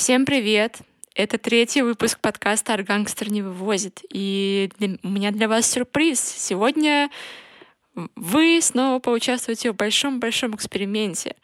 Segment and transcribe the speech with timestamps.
[0.00, 0.78] Всем привет!
[1.14, 4.00] Это третий выпуск подкаста «Аргангстер не вывозит».
[4.08, 4.70] И
[5.02, 6.18] у меня для вас сюрприз.
[6.18, 7.10] Сегодня
[8.16, 11.36] вы снова поучаствуете в большом-большом эксперименте.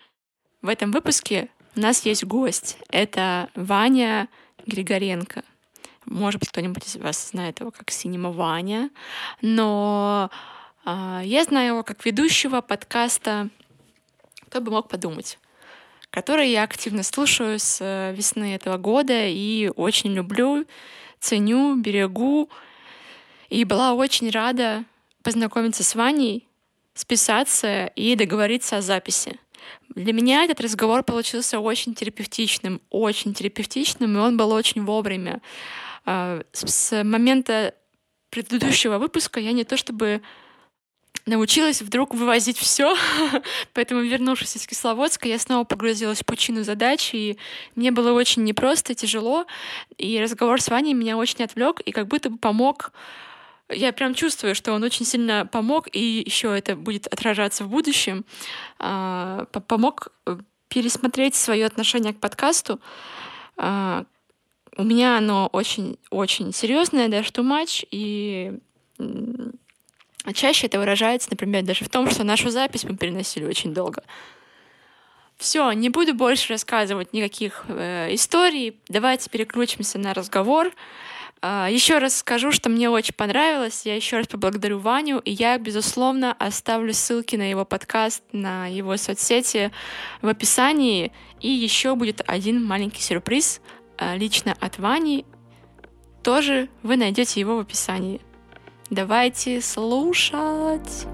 [0.62, 2.79] В этом выпуске у нас есть гость.
[2.88, 4.30] Это Ваня
[4.64, 5.45] Григоренко.
[6.07, 8.88] Может быть, кто-нибудь из вас знает его как Синема Ваня.
[9.43, 10.30] Но
[10.86, 13.50] э, я знаю его как ведущего подкаста
[14.48, 15.38] «Кто бы мог подумать»
[16.17, 20.64] который я активно слушаю с э, весны этого года и очень люблю,
[21.21, 22.49] ценю, берегу.
[23.50, 24.85] И была очень рада
[25.23, 26.49] познакомиться с Ваней,
[26.95, 29.39] списаться и договориться о записи.
[29.95, 35.42] Для меня этот разговор получился очень терапевтичным, очень терапевтичным, и он был очень вовремя.
[36.06, 37.75] А, с момента
[38.31, 40.23] предыдущего выпуска я не то чтобы
[41.27, 42.97] научилась вдруг вывозить все,
[43.75, 47.36] поэтому, вернувшись из Кисловодска, я снова погрузилась в пучину задач, и
[47.75, 49.44] мне было очень непросто, тяжело,
[49.98, 52.92] и разговор с Ваней меня очень отвлек и как будто бы помог.
[53.69, 58.25] Я прям чувствую, что он очень сильно помог, и еще это будет отражаться в будущем,
[58.79, 62.81] а, помог э, пересмотреть свое отношение к подкасту.
[63.56, 64.05] А,
[64.77, 68.61] у меня оно очень-очень серьезное, даже too much, и
[70.27, 74.03] а чаще это выражается, например, даже в том, что нашу запись мы переносили очень долго.
[75.39, 78.77] Все, не буду больше рассказывать никаких э, историй.
[78.89, 80.73] Давайте переключимся на разговор.
[81.43, 83.83] Э, еще раз скажу, что мне очень понравилось.
[83.85, 88.97] Я еще раз поблагодарю Ваню, и я, безусловно, оставлю ссылки на его подкаст, на его
[88.97, 89.71] соцсети
[90.23, 91.13] в описании.
[91.41, 93.61] И еще будет один маленький сюрприз
[93.99, 95.25] э, лично от Вани.
[96.25, 98.21] Тоже вы найдете его в описании.
[98.91, 101.06] Давайте слушать.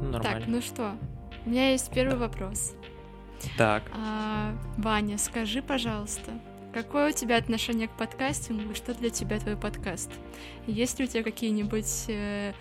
[0.00, 0.22] Нормально.
[0.22, 0.92] Так, ну что,
[1.44, 2.72] у меня есть первый вопрос.
[3.58, 3.82] Так.
[3.92, 6.30] А, Ваня, скажи, пожалуйста,
[6.72, 8.76] Какое у тебя отношение к подкастингу?
[8.76, 10.08] Что для тебя твой подкаст?
[10.68, 12.52] Есть ли у тебя какие-нибудь э,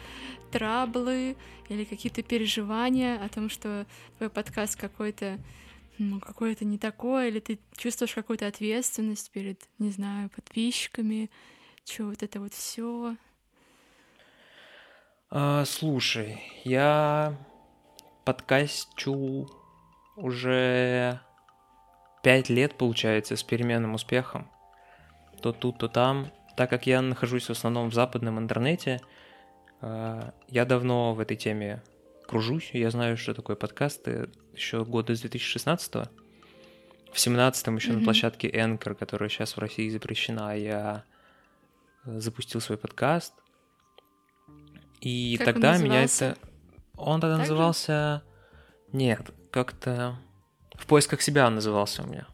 [0.51, 1.37] траблы
[1.67, 3.85] или какие-то переживания о том, что
[4.17, 5.37] твой подкаст какой-то
[5.99, 11.29] ну, какой-то не такой, или ты чувствуешь какую-то ответственность перед, не знаю, подписчиками,
[11.85, 13.15] что вот это вот все.
[15.29, 17.37] А, слушай, я
[18.25, 19.47] подкастчу
[20.15, 21.19] уже
[22.21, 24.49] пять лет, получается, с переменным успехом.
[25.41, 26.31] То тут, то там.
[26.55, 28.99] Так как я нахожусь в основном в западном интернете,
[29.81, 31.81] э, я давно в этой теме
[32.27, 32.71] кружусь.
[32.73, 36.09] Я знаю, что такое подкасты еще года с 2016 -го.
[37.11, 37.97] В 17-м еще mm-hmm.
[37.97, 41.03] на площадке Anchor, которая сейчас в России запрещена, я
[42.05, 43.33] запустил свой подкаст.
[45.01, 46.37] И как тогда он меня это...
[46.95, 48.23] Он тогда так назывался...
[48.91, 48.97] Же?
[48.97, 50.17] Нет, как-то...
[50.79, 52.25] В поисках себя он назывался у меня.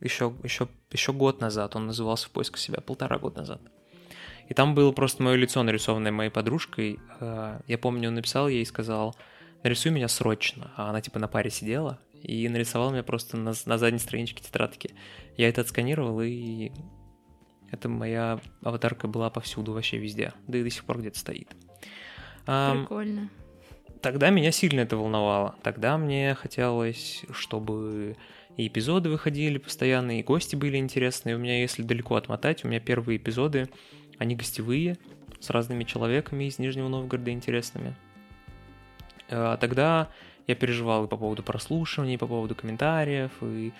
[0.00, 3.60] Еще, еще, еще год назад он назывался в поисках себя, полтора года назад.
[4.48, 6.98] И там было просто мое лицо, нарисованное моей подружкой.
[7.20, 9.14] Э, я помню, он написал ей и сказал,
[9.62, 10.72] нарисуй меня срочно.
[10.76, 14.94] А она типа на паре сидела и нарисовала меня просто на, на задней страничке тетрадки.
[15.36, 16.72] Я это отсканировал, и
[17.70, 20.32] это моя аватарка была повсюду, вообще везде.
[20.46, 21.54] Да и до сих пор где-то стоит.
[22.46, 23.28] Прикольно
[24.00, 25.54] тогда меня сильно это волновало.
[25.62, 28.16] Тогда мне хотелось, чтобы
[28.56, 31.36] и эпизоды выходили постоянно, и гости были интересные.
[31.36, 33.68] У меня, если далеко отмотать, у меня первые эпизоды,
[34.18, 34.96] они гостевые,
[35.40, 37.94] с разными человеками из Нижнего Новгорода интересными.
[39.30, 40.08] А тогда
[40.48, 43.72] я переживал и по поводу прослушивания, и по поводу комментариев, и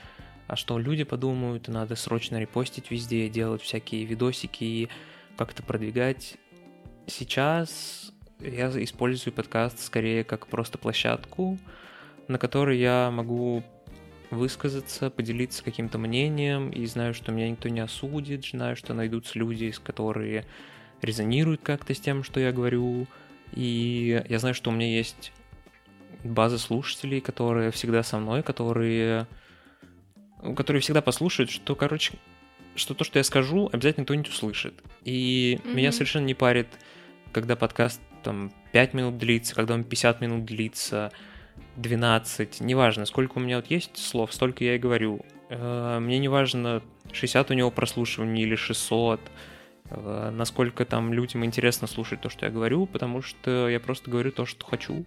[0.46, 4.88] а что люди подумают, и надо срочно репостить везде, делать всякие видосики и
[5.36, 6.36] как-то продвигать.
[7.06, 11.58] Сейчас я использую подкаст скорее как просто площадку,
[12.28, 13.62] на которой я могу
[14.30, 19.72] высказаться, поделиться каким-то мнением, и знаю, что меня никто не осудит, знаю, что найдутся люди,
[19.82, 20.44] которые
[21.00, 23.06] резонируют как-то с тем, что я говорю,
[23.54, 25.32] и я знаю, что у меня есть
[26.24, 29.26] база слушателей, которые всегда со мной, которые,
[30.56, 32.14] которые всегда послушают, что, короче,
[32.74, 34.74] что то, что я скажу, обязательно кто-нибудь услышит.
[35.04, 35.74] И mm-hmm.
[35.74, 36.68] меня совершенно не парит,
[37.32, 41.12] когда подкаст там 5 минут длится, когда он 50 минут длится,
[41.76, 45.24] 12, неважно, сколько у меня вот есть слов, столько я и говорю.
[45.48, 46.82] Э, мне не важно,
[47.12, 49.20] 60 у него прослушиваний или 600,
[49.90, 54.32] э, насколько там людям интересно слушать то, что я говорю, потому что я просто говорю
[54.32, 55.04] то, что хочу.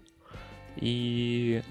[0.78, 1.62] И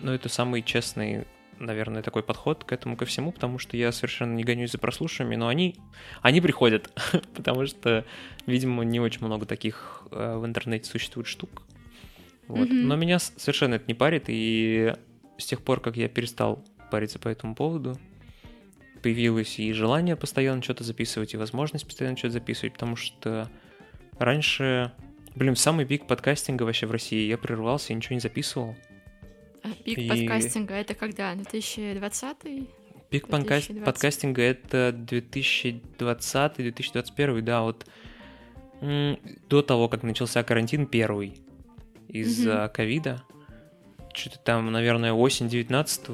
[0.00, 1.26] ну, это самый честный,
[1.58, 5.36] наверное, такой подход к этому ко всему, потому что я совершенно не гонюсь за прослушиваниями,
[5.36, 5.76] но они,
[6.22, 6.90] они приходят,
[7.34, 8.04] потому что,
[8.46, 11.62] видимо, не очень много таких э, в интернете существует штук.
[12.46, 12.68] Вот.
[12.68, 12.88] Мгм.
[12.88, 14.94] Но меня совершенно это не парит, и
[15.36, 17.98] с тех пор, как я перестал париться по этому поводу,
[19.02, 23.50] появилось и желание постоянно что-то записывать, и возможность постоянно что-то записывать, потому что
[24.18, 24.92] раньше,
[25.34, 28.76] блин, самый пик подкастинга вообще в России я прервался и ничего не записывал.
[29.94, 31.34] Пик И- подкастинга это когда?
[31.34, 32.36] 2020?
[33.10, 33.84] Пик понка- 2020.
[33.84, 37.86] подкастинга это 2020-2021, да, вот
[38.80, 41.40] до того, как начался карантин первый
[42.08, 43.22] из-за ковида.
[44.14, 46.08] Что-то там, наверное, осень 19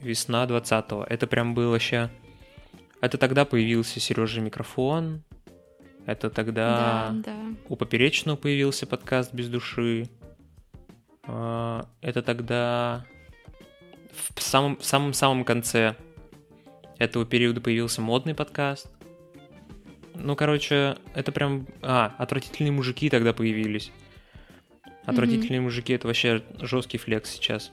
[0.00, 2.10] весна 20 Это прям было вообще...
[3.00, 5.22] Это тогда появился Сережа микрофон.
[6.06, 7.10] Это тогда...
[7.12, 7.36] Да, да.
[7.68, 10.08] У Поперечного появился подкаст «Без души».
[11.26, 13.04] А, Это тогда
[14.34, 15.96] в самом, в самом-самом конце
[16.98, 18.86] этого периода появился модный подкаст.
[20.14, 21.66] Ну, короче, это прям...
[21.82, 23.90] А, «Отвратительные мужики» тогда появились.
[25.04, 27.72] «Отвратительные мужики»— это вообще жесткий флекс сейчас.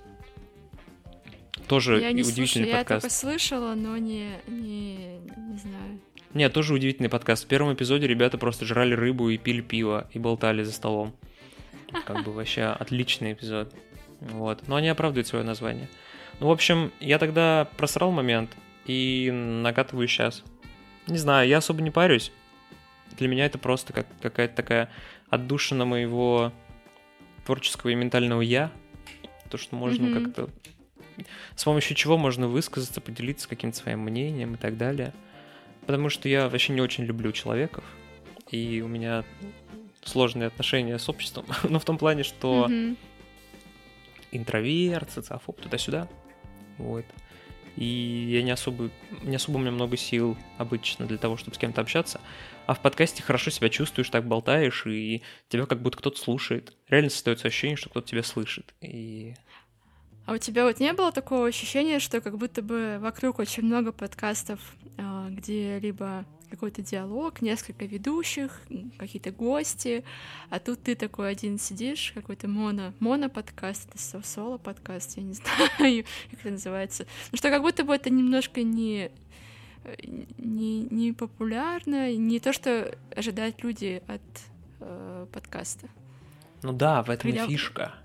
[1.68, 3.01] Тоже Я не удивительный слушала, я подкаст.
[3.03, 6.01] только слышала, но не, не, не знаю.
[6.33, 7.45] Нет, тоже удивительный подкаст.
[7.45, 11.13] В первом эпизоде ребята просто жрали рыбу и пили пиво и болтали за столом.
[12.05, 13.73] Как бы вообще отличный эпизод.
[14.19, 14.67] Вот.
[14.67, 15.89] Но они оправдывают свое название.
[16.39, 18.51] Ну, в общем, я тогда просрал момент
[18.85, 20.43] и накатываю сейчас.
[21.07, 22.31] Не знаю, я особо не парюсь.
[23.17, 24.89] Для меня это просто как какая-то такая
[25.29, 26.51] отдушина моего
[27.45, 28.71] творческого и ментального я.
[29.49, 30.23] То, что можно Мгм.
[30.23, 30.49] как-то...
[31.55, 35.13] С помощью чего можно высказаться, поделиться каким-то своим мнением и так далее.
[35.85, 37.83] Потому что я вообще не очень люблю человеков.
[38.49, 39.23] И у меня
[40.03, 41.45] сложные отношения с обществом.
[41.63, 42.98] Но в том плане, что Мгм.
[44.31, 46.07] интроверт, социофоб, туда-сюда.
[46.77, 47.06] Вот.
[47.77, 48.89] И я не особо,
[49.21, 52.19] не особо у меня много сил обычно для того, чтобы с кем-то общаться.
[52.68, 56.75] А в подкасте хорошо себя чувствуешь, так болтаешь, и тебя как будто кто-то слушает.
[56.89, 58.74] Реально создается ощущение, что кто-то тебя слышит.
[58.81, 59.36] И
[60.25, 63.91] А у тебя вот не было такого ощущения, что как будто бы вокруг очень много
[63.91, 64.59] подкастов,
[64.97, 68.62] а, где либо какой-то диалог, несколько ведущих,
[68.97, 70.03] какие-то гости,
[70.50, 75.33] а тут ты такой один сидишь, какой-то моно, моно-подкаст, это со- соло-подкаст, я не
[75.79, 77.07] знаю, как это называется.
[77.31, 79.12] Ну что как будто бы это немножко не
[80.38, 84.21] не, не популярно, не то, что ожидают люди от
[84.79, 85.88] э, подкаста.
[86.62, 87.95] Ну да, в этом Когда- и фишка.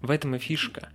[0.00, 0.88] В этом и фишка.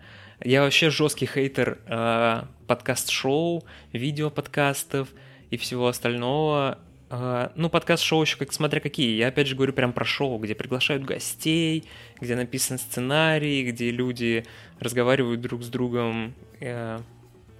[0.43, 3.63] Я вообще жесткий хейтер э, подкаст-шоу,
[3.93, 5.07] видео-подкастов
[5.49, 6.79] и всего остального.
[7.09, 9.15] Э, ну, подкаст-шоу еще как смотря какие.
[9.15, 11.85] Я опять же говорю прям про шоу, где приглашают гостей,
[12.19, 14.45] где написан сценарий, где люди
[14.79, 16.99] разговаривают друг с другом э,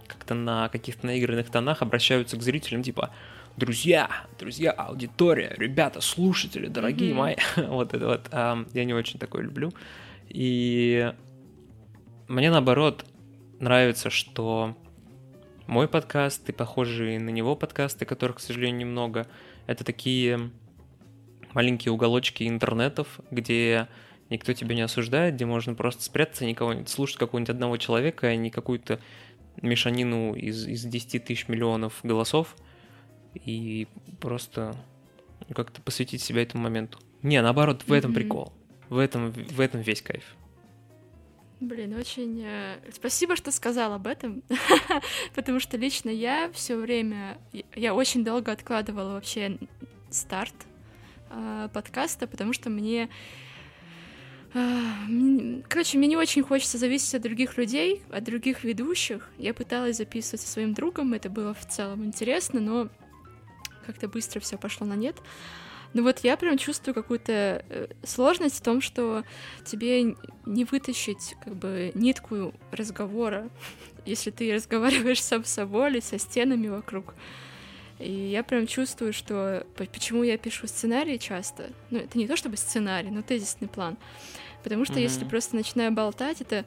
[0.07, 3.12] как-то на каких-то наигранных тонах, обращаются к зрителям типа
[3.56, 7.18] друзья, друзья, аудитория, ребята, слушатели, дорогие Мгм.
[7.19, 7.35] мои.
[7.56, 8.27] вот это вот.
[8.31, 9.71] ам, я не очень такое люблю.
[10.27, 11.13] И
[12.27, 13.05] мне наоборот
[13.59, 14.75] нравится, что
[15.67, 19.27] мой подкаст и похожие на него подкасты, которых, к сожалению, немного,
[19.67, 20.51] это такие
[21.53, 23.87] маленькие уголочки интернетов, где
[24.29, 28.35] никто тебя не осуждает, где можно просто спрятаться, никого не слушать какого-нибудь одного человека, а
[28.35, 28.99] не какую-то
[29.61, 32.56] мешанину из, из 10 тысяч миллионов голосов
[33.35, 33.87] и
[34.19, 34.75] просто
[35.53, 36.99] как-то посвятить себя этому моменту.
[37.21, 38.15] Не, наоборот, в этом Мгм.
[38.15, 38.53] прикол.
[38.89, 40.35] В этом, в этом весь кайф.
[41.63, 44.43] Блин, очень э, спасибо, что сказал об этом,
[45.33, 47.37] потому что лично я все время,
[47.73, 49.57] я- очень долго откладывала вообще
[50.09, 50.53] старт
[51.29, 53.07] э, подкаста, потому что мне,
[54.53, 59.29] э, короче, мне не очень хочется зависеть от других людей, от других ведущих.
[59.37, 62.89] Я пыталась записывать со своим другом, это было в целом интересно, но
[63.85, 65.15] как-то быстро все пошло на нет.
[65.94, 69.23] Ну вот я прям чувствую какую-то э, сложность в том, что
[69.66, 73.50] тебе не вытащить как бы нитку разговора,
[74.06, 77.14] если ты разговариваешь сам с собой или со стенами вокруг.
[78.00, 81.69] И я прям чувствую, что почему я пишу сценарии часто.
[81.92, 83.97] Ну, это не то чтобы сценарий, но тезисный план.
[84.64, 85.30] Потому что если Мгм.
[85.30, 86.66] просто начинаю болтать, это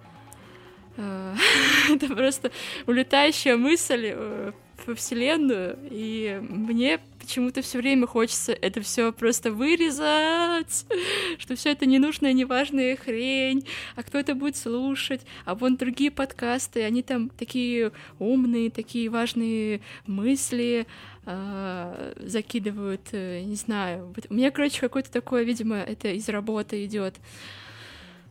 [0.97, 1.35] э,
[1.91, 2.53] это просто
[2.87, 4.53] улетающая мысль э,
[4.87, 10.87] во вселенную, и мне почему-то все время хочется это все просто вырезать,
[11.39, 13.67] что все это ненужная, неважная хрень,
[13.97, 19.81] а кто это будет слушать, а вон другие подкасты, они там такие умные, такие важные
[20.07, 20.87] мысли
[21.29, 24.15] а, закидывают, э, не знаю.
[24.31, 27.17] У меня, короче, какое-то такое, видимо, это из работы идет.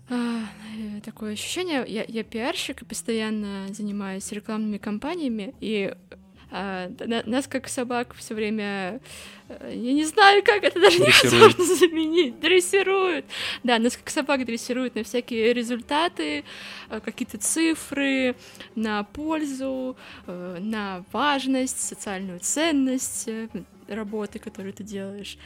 [0.10, 0.44] а,
[0.78, 5.94] э, такое ощущение, я, я пиарщик и постоянно занимаюсь рекламными кампаниями, и
[6.52, 6.90] а,
[7.26, 9.00] нас как собак все время,
[9.50, 13.26] э, я не знаю, как это даже невозможно заменить, дрессируют.
[13.64, 16.44] Да, нас как собак дрессируют на всякие результаты,
[16.90, 18.36] э, какие-то цифры,
[18.76, 19.98] на пользу,
[20.28, 23.30] на важность, социальную ценность
[23.88, 25.38] работы, которую ты делаешь.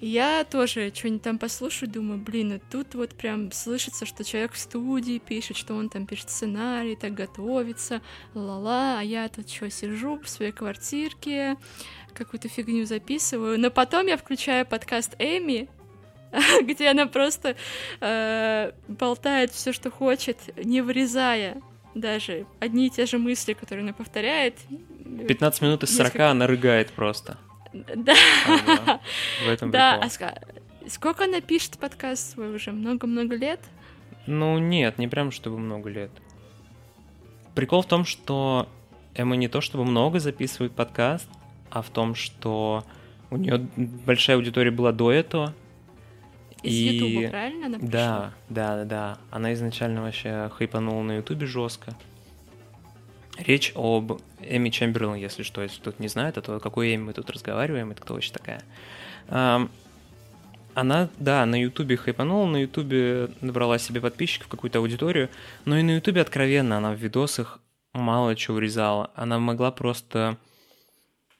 [0.00, 4.58] Я тоже что-нибудь там послушаю, думаю, блин, а тут вот прям слышится, что человек в
[4.58, 8.02] студии пишет, что он там пишет сценарий, так готовится,
[8.34, 11.56] ла-ла, а я тут что, сижу в своей квартирке,
[12.14, 15.68] какую-то фигню записываю, но потом я включаю подкаст Эми,
[16.62, 17.56] где она просто
[18.00, 21.60] э, болтает все, что хочет, не вырезая
[21.94, 24.54] даже одни и те же мысли, которые она повторяет.
[25.28, 26.30] 15 минут из 40 несколько...
[26.30, 27.38] она рыгает просто.
[27.94, 29.00] Да.
[29.44, 30.08] В этом Да, а
[30.88, 32.72] сколько она пишет подкаст свой уже?
[32.72, 33.60] Много-много лет?
[34.26, 36.10] Ну нет, не прям чтобы много лет.
[37.54, 38.68] Прикол в том, что
[39.14, 41.28] Эмма не то чтобы много записывает подкаст,
[41.70, 42.84] а в том, что
[43.30, 45.54] у нее большая аудитория была до этого.
[46.62, 46.96] Из и...
[46.96, 47.92] Ютуба, правильно она пришла?
[47.92, 49.18] Да, да, да.
[49.30, 51.92] Она изначально вообще хайпанула на Ютубе жестко.
[53.38, 57.04] Речь об Эми Чемберлин, если что, если кто-то не знает, а то о какой Эми
[57.04, 58.62] мы тут разговариваем, это кто вообще такая.
[59.28, 65.30] Она, да, на Ютубе хайпанула, на Ютубе набрала себе подписчиков, какую-то аудиторию,
[65.64, 67.60] но и на Ютубе откровенно она в видосах
[67.94, 69.10] мало чего урезала.
[69.14, 70.36] Она могла просто,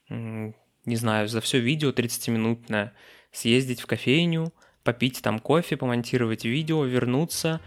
[0.08, 2.94] не знаю, за все видео 30-минутное
[3.30, 7.60] съездить в кофейню, попить там кофе, помонтировать видео, вернуться,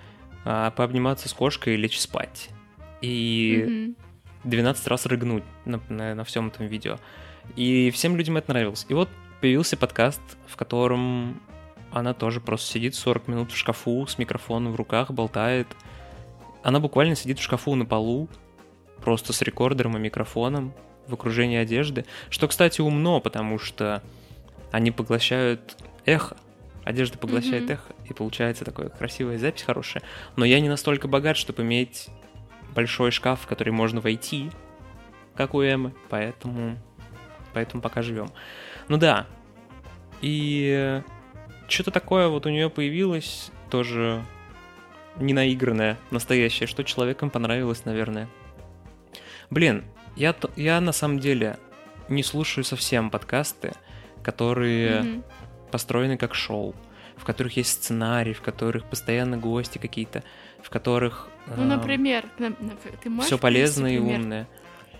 [0.45, 2.49] а, пообниматься с кошкой и лечь спать.
[3.01, 4.08] И mm-hmm
[4.43, 6.97] 12 раз рыгнуть на, на, на всем этом видео.
[7.55, 8.85] И всем людям это нравилось.
[8.89, 9.09] И вот
[9.41, 11.41] появился подкаст, в котором
[11.91, 15.67] она тоже просто сидит 40 минут в шкафу с микрофоном в руках, болтает.
[16.63, 18.29] Она буквально сидит в шкафу на полу,
[19.01, 20.73] просто с рекордером и микрофоном
[21.07, 22.05] в окружении одежды.
[22.29, 24.03] Что, кстати, умно, потому что
[24.71, 26.37] они поглощают эхо.
[26.83, 27.73] Одежда поглощает mm-hmm.
[27.73, 30.03] эхо, и получается такая красивая запись хорошая.
[30.35, 32.07] Но я не настолько богат, чтобы иметь
[32.75, 34.49] большой шкаф, в который можно войти,
[35.35, 36.77] как у Эммы, поэтому,
[37.53, 38.29] поэтому пока живем.
[38.87, 39.27] Ну да,
[40.21, 41.01] и
[41.67, 44.23] что-то такое вот у нее появилось, тоже
[45.17, 48.27] не наигранное, настоящее, что человекам понравилось, наверное.
[49.49, 49.85] Блин,
[50.15, 51.57] я, я на самом деле
[52.07, 53.73] не слушаю совсем подкасты,
[54.23, 55.23] которые mm-hmm.
[55.71, 56.75] построены как шоу,
[57.19, 60.23] в которых есть сценарий, в которых постоянно гости какие-то
[60.61, 61.29] в которых...
[61.55, 62.25] Ну, например,
[63.01, 63.27] ты можешь...
[63.27, 64.47] Все полезное и умное.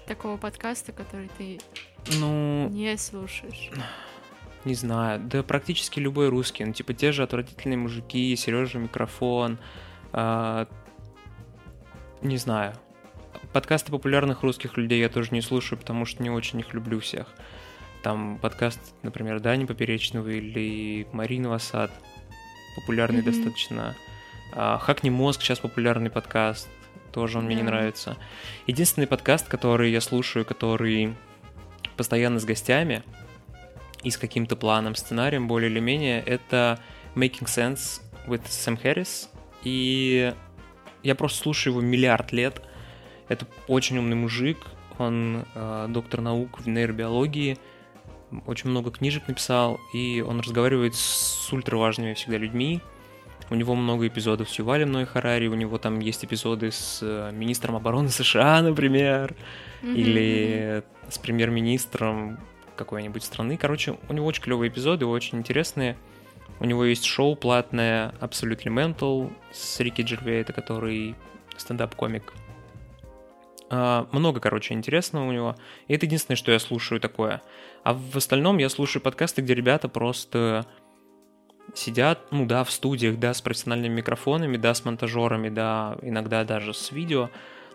[0.08, 1.60] Такого подкаста, который ты
[2.20, 3.70] ну, не слушаешь.
[4.66, 9.58] Не знаю, да практически любой русский, ну типа те же отвратительные мужики, Сережа микрофон,
[10.12, 10.66] э,
[12.22, 12.74] не знаю.
[13.54, 17.28] Подкасты популярных русских людей я тоже не слушаю, потому что не очень их люблю всех.
[18.04, 21.92] Там подкаст, например, Дани Поперечного или Марина Васад,
[22.76, 23.24] популярный mm-hmm.
[23.24, 23.96] достаточно
[24.54, 26.70] а, Хакни мозг сейчас популярный подкаст,
[27.12, 28.18] тоже он мне не нравится.
[28.68, 31.16] Единственный подкаст, который я слушаю, который
[31.98, 33.04] постоянно с гостями
[34.04, 36.80] и с каким-то планом, сценарием более или менее, это
[37.16, 39.28] Making Sense with Sam Harris.
[39.64, 40.34] И
[41.04, 42.62] я просто слушаю его миллиард лет.
[43.28, 44.58] Это очень умный мужик,
[44.98, 47.58] он э, доктор наук в нейробиологии,
[48.46, 52.82] очень много книжек написал, и он разговаривает с ультраважными всегда людьми,
[53.50, 57.32] у него много эпизодов с Ювалем Ной Харари, у него там есть эпизоды с э,
[57.34, 59.36] министром обороны США, например,
[59.82, 59.96] mm-hmm.
[59.96, 62.40] или с премьер-министром
[62.76, 63.58] какой-нибудь страны.
[63.58, 65.98] Короче, у него очень клевые эпизоды, очень интересные.
[66.60, 71.16] У него есть шоу платное Absolutely Mental с Рики Джервейта, который
[71.58, 72.34] стендап-комик.
[73.70, 75.56] А, много, короче, интересного у него.
[75.88, 77.42] И это единственное, что я слушаю такое.
[77.84, 80.66] А в остальном я слушаю подкасты, где ребята просто
[81.76, 86.74] сидят, ну да, в студиях, да, с профессиональными микрофонами, да, с монтажерами, да, иногда даже
[86.74, 87.30] с видео,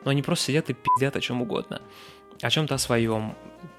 [0.05, 1.81] но они просто сидят и пиздят о чем угодно.
[2.43, 3.35] О чем-то о своем.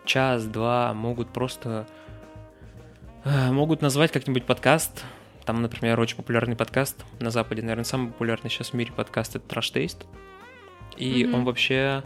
[0.06, 1.88] Час-два могут просто...
[3.26, 5.04] Э, могут назвать как-нибудь подкаст.
[5.44, 9.46] Там, например, очень популярный подкаст на Западе, наверное, самый популярный сейчас в мире подкаст это
[9.54, 10.06] Trash Taste.
[10.98, 11.36] И mm-hmm.
[11.36, 12.04] он вообще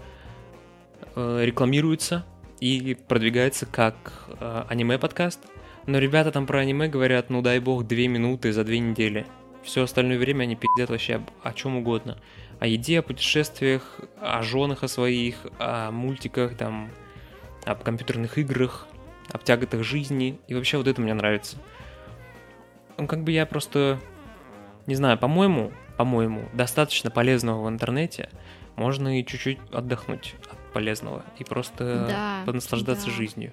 [1.15, 2.25] э, рекламируется
[2.59, 5.39] и продвигается как э, аниме-подкаст.
[5.85, 9.25] Но ребята там про аниме говорят, ну дай бог, две минуты за две недели.
[9.63, 12.17] Все остальное время они пиздят вообще об, о чем угодно.
[12.59, 16.89] О еде, о путешествиях, о женах о своих, о мультиках, там,
[17.65, 18.87] об компьютерных играх,
[19.31, 20.39] об тяготах жизни.
[20.47, 21.57] И вообще вот это мне нравится.
[22.97, 23.99] Ну, как бы я просто...
[24.85, 28.29] Не знаю, по-моему, по-моему, достаточно полезного в интернете,
[28.79, 33.11] можно и чуть-чуть отдохнуть от полезного и просто Да, понаслаждаться да.
[33.11, 33.51] жизнью.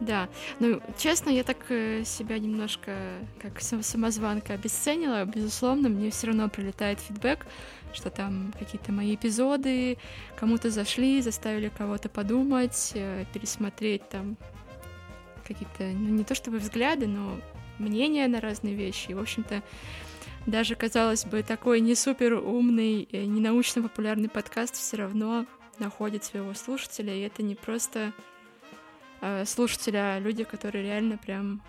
[0.00, 2.92] Да, ну, честно, я так э, себя немножко
[3.40, 5.24] как сам- самозванка обесценила.
[5.24, 7.46] Безусловно, мне все равно прилетает фидбэк,
[7.94, 9.98] что там какие-то мои эпизоды
[10.36, 14.36] кому-то зашли, заставили кого-то подумать, э, пересмотреть там
[15.46, 17.38] какие-то, ну, не то чтобы взгляды, но
[17.78, 19.10] мнения на разные вещи.
[19.12, 19.62] И, в общем-то,
[20.46, 25.46] даже, казалось бы, такой не супер умный, э, не научно-популярный подкаст все равно
[25.78, 28.12] находит своего слушателя, и это не просто
[29.20, 31.62] э, слушатели, а люди, которые реально прям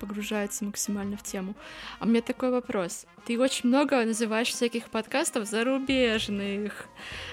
[0.00, 1.54] погружаются максимально в тему.
[1.98, 3.06] А у меня такой вопрос.
[3.26, 6.86] Ты очень много называешь всяких подкастов зарубежных.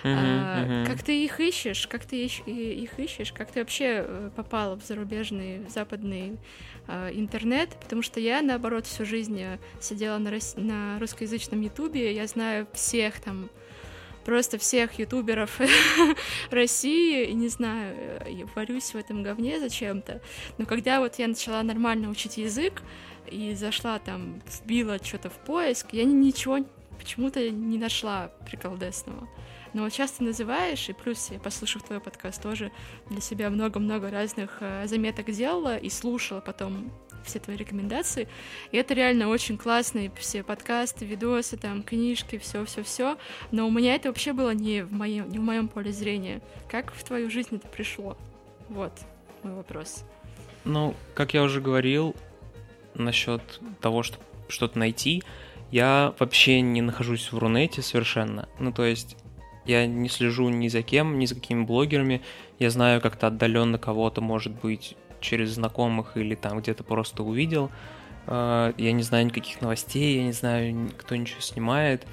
[0.04, 0.86] А.
[0.86, 1.88] Как ты их ищешь?
[1.88, 3.32] Как ты ищ- их ищешь?
[3.32, 6.38] Как ты вообще э, попала в зарубежный, в западный
[6.88, 7.70] э, интернет?
[7.82, 12.14] Потому что я, наоборот, всю жизнь э, сидела на, рос- на русскоязычном ютубе.
[12.14, 13.50] Я знаю всех там,
[14.30, 15.60] просто всех ютуберов
[16.52, 17.96] России, и не знаю,
[18.30, 20.22] я варюсь в этом говне зачем-то.
[20.60, 22.84] Но когда вот я начала нормально учить язык
[23.26, 26.60] и зашла там, вбила что-то в поиск, я ни- ничего
[27.00, 29.28] почему-то не нашла приколдесного.
[29.74, 32.72] Но вот сейчас называешь, и плюс я, послушав твой подкаст, тоже
[33.10, 36.92] для себя много-много разных э, заметок делала и слушала потом
[37.26, 38.28] все твои рекомендации.
[38.72, 43.18] И это реально очень классные все подкасты, видосы, там, книжки, все, все, все.
[43.52, 46.42] Но у меня это вообще было не в моем, не в моем поле зрения.
[46.70, 48.18] Как в твою жизнь это пришло?
[48.70, 48.94] Вот
[49.44, 50.04] мой вопрос.
[50.66, 52.16] Ну, как я уже говорил,
[52.96, 53.42] насчет
[53.82, 55.24] того, что что-то найти,
[55.72, 58.50] я вообще не нахожусь в Рунете совершенно.
[58.60, 59.16] Ну, то есть,
[59.66, 62.22] я не слежу ни за кем, ни за какими блогерами.
[62.58, 67.72] Я знаю как-то отдаленно кого-то, может быть, через знакомых или там где-то просто увидел.
[68.28, 72.06] Э, Я не знаю никаких новостей, я не знаю, кто ничего снимает.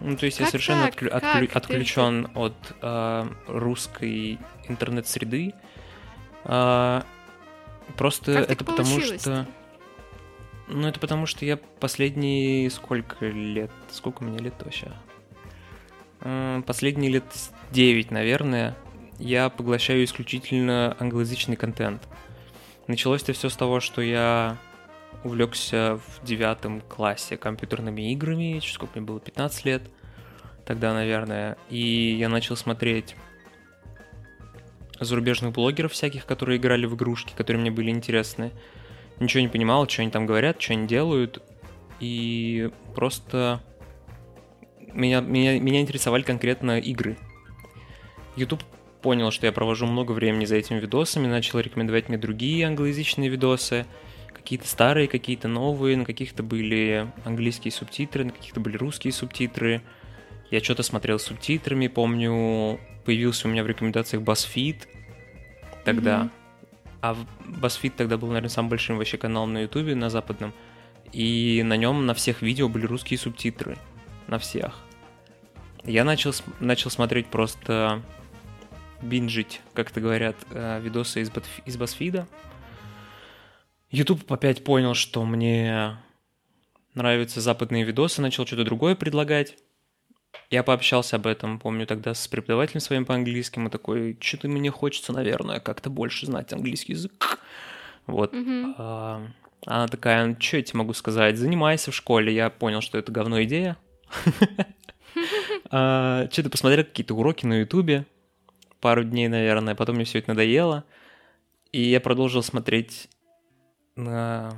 [0.00, 0.94] Ну, то есть я Как совершенно так?
[0.94, 4.38] отклю- отклю- Ты- отключен от э, русской
[4.68, 5.54] интернет-среды.
[6.44, 7.04] А,
[7.96, 9.46] Просто Как это потому что...
[10.68, 13.70] Ну, это потому что я последние сколько лет...
[13.90, 14.92] Сколько мне лет вообще?
[16.22, 17.24] М, Последние лет
[17.72, 18.76] 9, наверное,
[19.18, 22.02] я поглощаю исключительно англоязычный контент.
[22.86, 24.56] Началось это все с того, что я
[25.24, 29.82] увлекся в девятом классе компьютерными играми, сколько мне было, 15 лет
[30.64, 33.16] тогда, наверное, и я начал смотреть
[35.00, 38.52] зарубежных блогеров всяких, которые играли в игрушки, которые мне были интересны.
[39.18, 41.42] Ничего не понимал, что они там говорят, что они делают,
[42.00, 43.62] и просто
[44.92, 47.16] меня, меня, меня интересовали конкретно игры.
[48.36, 48.62] YouTube
[49.02, 53.84] понял, что я провожу много времени за этими видосами, начал рекомендовать мне другие англоязычные видосы,
[54.32, 59.82] какие-то старые, какие-то новые, на каких-то были английские субтитры, на каких-то были русские субтитры.
[60.50, 64.86] Я что-то смотрел с субтитрами, помню, появился у меня в рекомендациях BuzzFeed
[65.84, 66.18] тогда.
[66.18, 66.30] Мгм.
[67.02, 70.54] А BuzzFeed тогда был, наверное, самым большим вообще каналом на Ютубе, на западном.
[71.12, 73.76] И на нем на всех видео были русские субтитры.
[74.28, 74.78] На всех.
[75.84, 78.02] Я начал, начал смотреть просто
[79.02, 82.24] бинжить, как это говорят, э, видосы из, Батф- из BuzzFeed.
[83.90, 85.96] YouTube опять понял, что мне
[86.94, 89.56] нравятся западные видосы, начал что-то другое предлагать.
[90.50, 95.12] Я пообщался об этом, помню, тогда с преподавателем своим по английскому, такой, что-то мне хочется,
[95.12, 97.38] наверное, как-то больше знать английский язык.
[98.06, 98.32] Вот.
[98.78, 99.26] А,
[99.66, 102.34] Она такая, ну, что я тебе могу сказать, занимайся в школе.
[102.34, 103.76] Я понял, что это говно идея.
[105.66, 108.06] Что-то посмотрел какие-то уроки на Ютубе,
[108.82, 110.84] пару дней, наверное, потом мне все это надоело.
[111.70, 113.08] И я продолжил смотреть
[113.96, 114.54] на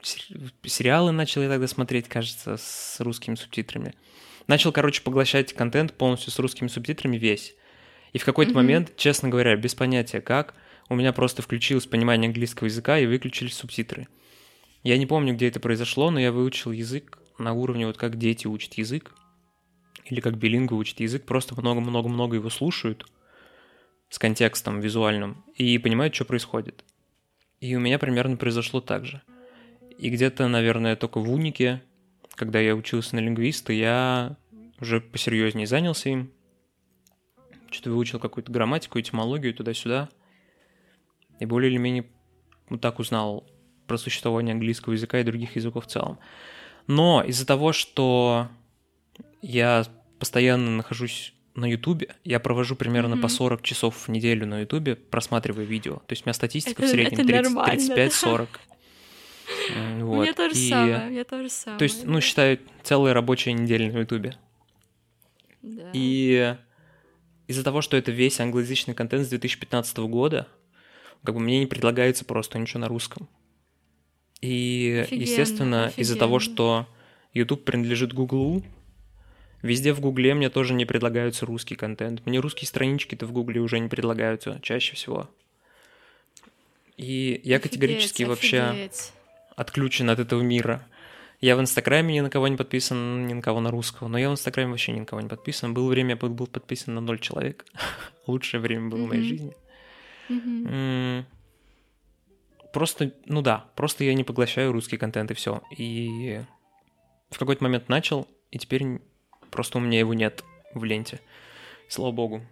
[0.00, 3.94] сери- сериалы начал я тогда смотреть, кажется, с русскими субтитрами.
[4.46, 7.54] Начал, короче, поглощать контент полностью с русскими субтитрами весь.
[8.14, 8.60] И в какой-то Мгм.
[8.60, 10.54] момент, честно говоря, без понятия как,
[10.88, 14.08] у меня просто включилось понимание английского языка и выключились субтитры.
[14.82, 18.46] Я не помню, где это произошло, но я выучил язык на уровне вот как дети
[18.46, 19.12] учат язык,
[20.06, 23.06] или как билингвы учат язык, просто много-много-много его слушают
[24.08, 26.84] с контекстом визуальным и понимают, что происходит.
[27.60, 29.22] И у меня примерно произошло так же.
[29.98, 31.82] И где-то, наверное, только в унике,
[32.34, 34.36] когда я учился на лингвиста, я
[34.80, 36.32] уже посерьезнее занялся им.
[37.70, 40.08] Что-то выучил какую-то грамматику, этимологию туда-сюда.
[41.40, 42.06] И более или менее
[42.68, 43.44] вот так узнал
[43.86, 46.18] про существование английского языка и других языков в целом.
[46.86, 48.48] Но из-за того, что
[49.42, 49.84] я
[50.18, 53.22] постоянно нахожусь на Ютубе, я провожу примерно Мгм.
[53.22, 55.96] по 40 часов в неделю на Ютубе, просматривая видео.
[56.06, 57.94] То есть у меня статистика в Это- среднем это 30 нормально, да.
[57.94, 58.60] 35-40.
[60.02, 61.78] У меня тоже самое, у меня тоже самое.
[61.78, 64.36] То есть, ну, считаю, целая рабочая неделя на Ютубе.
[65.62, 65.90] Да.
[65.92, 66.56] И
[67.46, 70.46] из-за того, что это весь англоязычный контент с 2015 года,
[71.24, 73.28] как бы мне не предлагается просто ничего на русском.
[74.40, 76.86] И, Офигенно, естественно, из-за того, что
[77.34, 78.62] YouTube принадлежит Гуглу,
[79.62, 82.24] везде в Гугле мне тоже не предлагаются русский контент.
[82.26, 85.28] Мне русские странички-то в Гугле уже не предлагаются чаще всего.
[86.96, 88.90] И я категорически Офигеть, вообще
[89.56, 90.86] отключен от этого мира.
[91.40, 94.28] Я в Инстаграме ни на кого не подписан, ни на кого на русского, но я
[94.28, 95.72] в Инстаграме вообще ни на кого не подписан.
[95.72, 97.64] Было время, я был подписан на ноль человек.
[98.26, 99.54] Лучшее время было в моей жизни.
[100.28, 101.26] М,
[102.72, 105.62] Просто, ну да, просто я не поглощаю русский контент и все.
[105.76, 106.40] И
[107.30, 109.00] в какой-то момент начал, и теперь
[109.50, 111.20] просто у меня его нет в ленте.
[111.88, 112.42] Слава богу.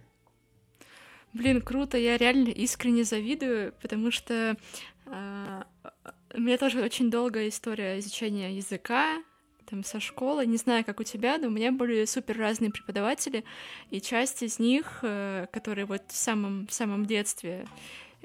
[1.33, 4.57] Блин, круто, я реально искренне завидую, потому что
[5.05, 5.67] а,
[6.33, 9.21] у меня тоже очень долгая история изучения языка,
[9.69, 10.45] там, со школы.
[10.45, 13.43] Не знаю, как у тебя, но у меня были супер разные преподаватели,
[13.91, 17.67] и часть из них, э, которые вот в самом, в самом детстве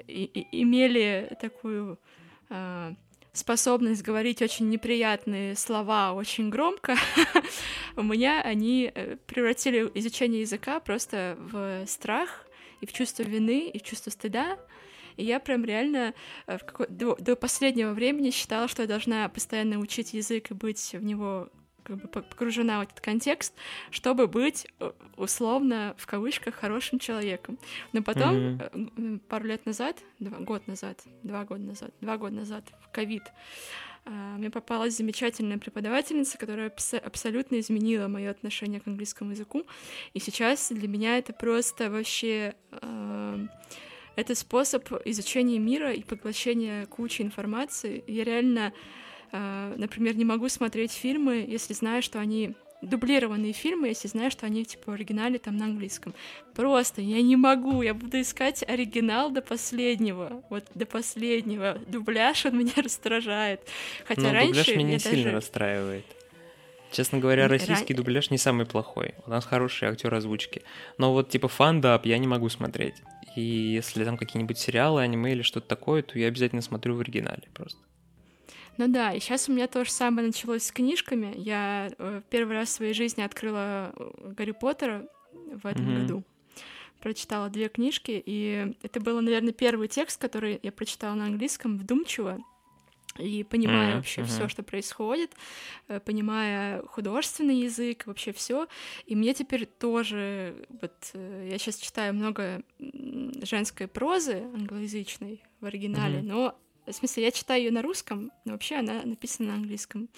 [0.06, 1.98] и- и- имели такую
[2.54, 2.94] а,
[3.32, 6.96] способность говорить очень неприятные слова очень громко,
[7.96, 12.46] у меня они э, превратили изучение языка просто в страх
[12.80, 14.58] и в чувство вины, и в чувство стыда.
[15.16, 16.14] И я прям реально
[16.46, 21.02] э, до, до последнего времени считала, что я должна постоянно учить язык и быть в
[21.02, 21.48] него
[21.84, 23.54] как бы по- погружена в этот контекст,
[23.90, 27.58] чтобы быть э, условно в кавычках хорошим человеком.
[27.92, 32.34] Но потом э, м, пару лет назад, два, год назад, два года назад, два года
[32.36, 33.22] назад, в ковид,
[34.04, 39.62] а, мне попалась замечательная преподавательница, которая абс- абсолютно изменила мое отношение к английскому языку.
[40.12, 43.48] И сейчас для меня это просто вообще эм,
[44.16, 48.02] это способ изучения мира и поглощения кучи информации.
[48.08, 48.72] Я реально, э,
[49.32, 54.64] например, не могу смотреть фильмы, если знаю, что они дублированные фильмы, если знаю, что они
[54.64, 56.14] типа в оригинале там на английском.
[56.54, 61.78] Просто я не могу, я буду искать оригинал до последнего, вот до последнего.
[61.86, 63.60] Дубляж он меня раздражает.
[64.04, 65.36] Хотя Но раньше дубляж меня сильно даже...
[65.36, 66.04] расстраивает.
[66.90, 69.14] Честно говоря, российский ран- дубляж не самый плохой.
[69.24, 70.62] У нас хороший актер озвучки.
[70.98, 72.96] Но вот типа фандап я не могу смотреть.
[73.34, 77.44] И если там какие-нибудь сериалы, аниме или что-то такое, то я обязательно смотрю в оригинале
[77.54, 77.78] просто.
[78.78, 81.34] Ну да, и сейчас у меня то же самое началось с книжками.
[81.36, 86.00] Я э, первый раз в своей жизни открыла э, Гарри Поттера в этом Мгм.
[86.00, 86.24] году.
[87.00, 92.38] Прочитала две книжки, и это был, наверное, первый текст, который я прочитала на английском вдумчиво
[93.18, 94.30] и понимая Мгм, вообще мгм.
[94.30, 95.32] все, что происходит,
[95.88, 98.68] э, понимая художественный язык, вообще все.
[99.04, 102.62] И мне теперь тоже, вот я сейчас читаю много
[103.42, 106.28] женской прозы англоязычной в оригинале, Мгм.
[106.28, 110.08] но в смысле, я читаю ее на русском, но вообще она написана на английском.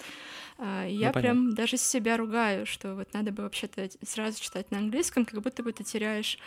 [0.57, 1.21] А, и я понятно.
[1.21, 5.61] прям даже себя ругаю, что вот надо бы вообще-то сразу читать на английском, как будто
[5.63, 6.39] бы ты теряешь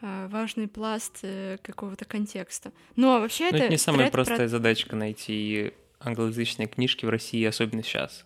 [0.00, 2.72] а, важный пласт э, какого-то контекста.
[2.94, 3.56] Но вообще Ну, это...
[3.64, 8.24] это не самая тред про- простая задачка найти англоязычные книжки в России, особенно сейчас.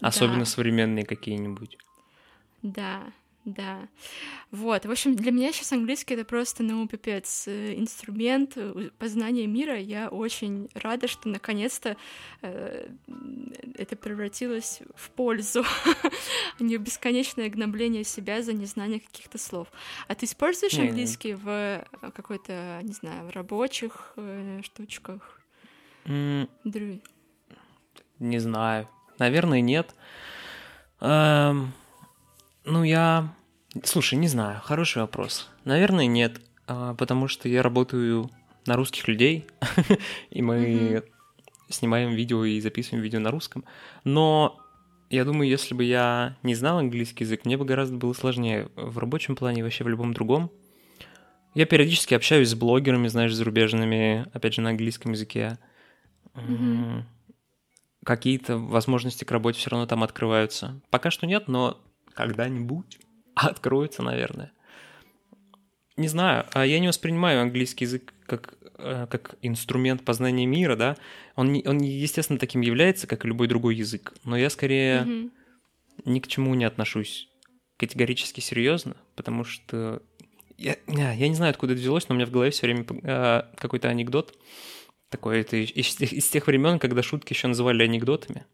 [0.00, 0.44] Особенно Да.
[0.44, 1.76] современные какие-нибудь.
[2.62, 3.02] Да,
[3.46, 3.88] да.
[4.50, 9.46] Вот, в общем, для меня сейчас английский это просто, ну, пипец, э, инструмент э, познания
[9.46, 9.78] мира.
[9.78, 11.96] Я очень рада, что наконец-то
[12.42, 12.88] э,
[13.76, 15.64] это превратилось в пользу,
[16.58, 19.68] а не бесконечное гнобление себя за незнание каких-то слов.
[20.08, 25.40] А ты используешь английский в э, какой-то, не знаю, в рабочих э, штучках?
[26.04, 27.00] М, Дру-
[28.18, 28.88] Не знаю.
[29.18, 29.94] Наверное, нет.
[31.00, 31.72] Эм,
[32.66, 33.34] ну, я...
[33.84, 34.60] Слушай, не знаю.
[34.62, 35.48] Хороший вопрос.
[35.64, 36.40] Наверное, нет.
[36.66, 38.30] а, Потому что я работаю
[38.66, 39.46] на русских людей,
[40.30, 41.02] и мы
[41.68, 43.64] снимаем видео и записываем видео на русском.
[44.04, 44.60] Но
[45.10, 48.98] я думаю, если бы я не знал английский язык, мне бы гораздо было сложнее в
[48.98, 50.50] рабочем плане и вообще в любом другом.
[51.54, 55.58] Я периодически общаюсь с блогерами, знаешь, зарубежными, опять же, на английском языке.
[56.34, 57.04] М,
[58.04, 60.80] Какие-то возможности к работе все равно там открываются.
[60.90, 61.80] Пока что нет, но
[62.16, 62.98] когда-нибудь
[63.34, 64.52] откроются, наверное.
[65.96, 70.96] Не знаю, а я не воспринимаю английский язык как, э, как инструмент познания мира, да.
[71.36, 74.12] Он, не- он, естественно, таким является, как и любой другой язык.
[74.24, 75.32] Но я скорее Мгм.
[76.04, 77.28] ни к чему не отношусь
[77.78, 80.02] категорически серьезно, потому что
[80.58, 83.42] я, я не знаю, откуда это взялось, но у меня в голове все время э,
[83.56, 84.34] какой-то анекдот.
[85.08, 88.44] Такой это из, из тех времен, когда шутки еще называли анекдотами.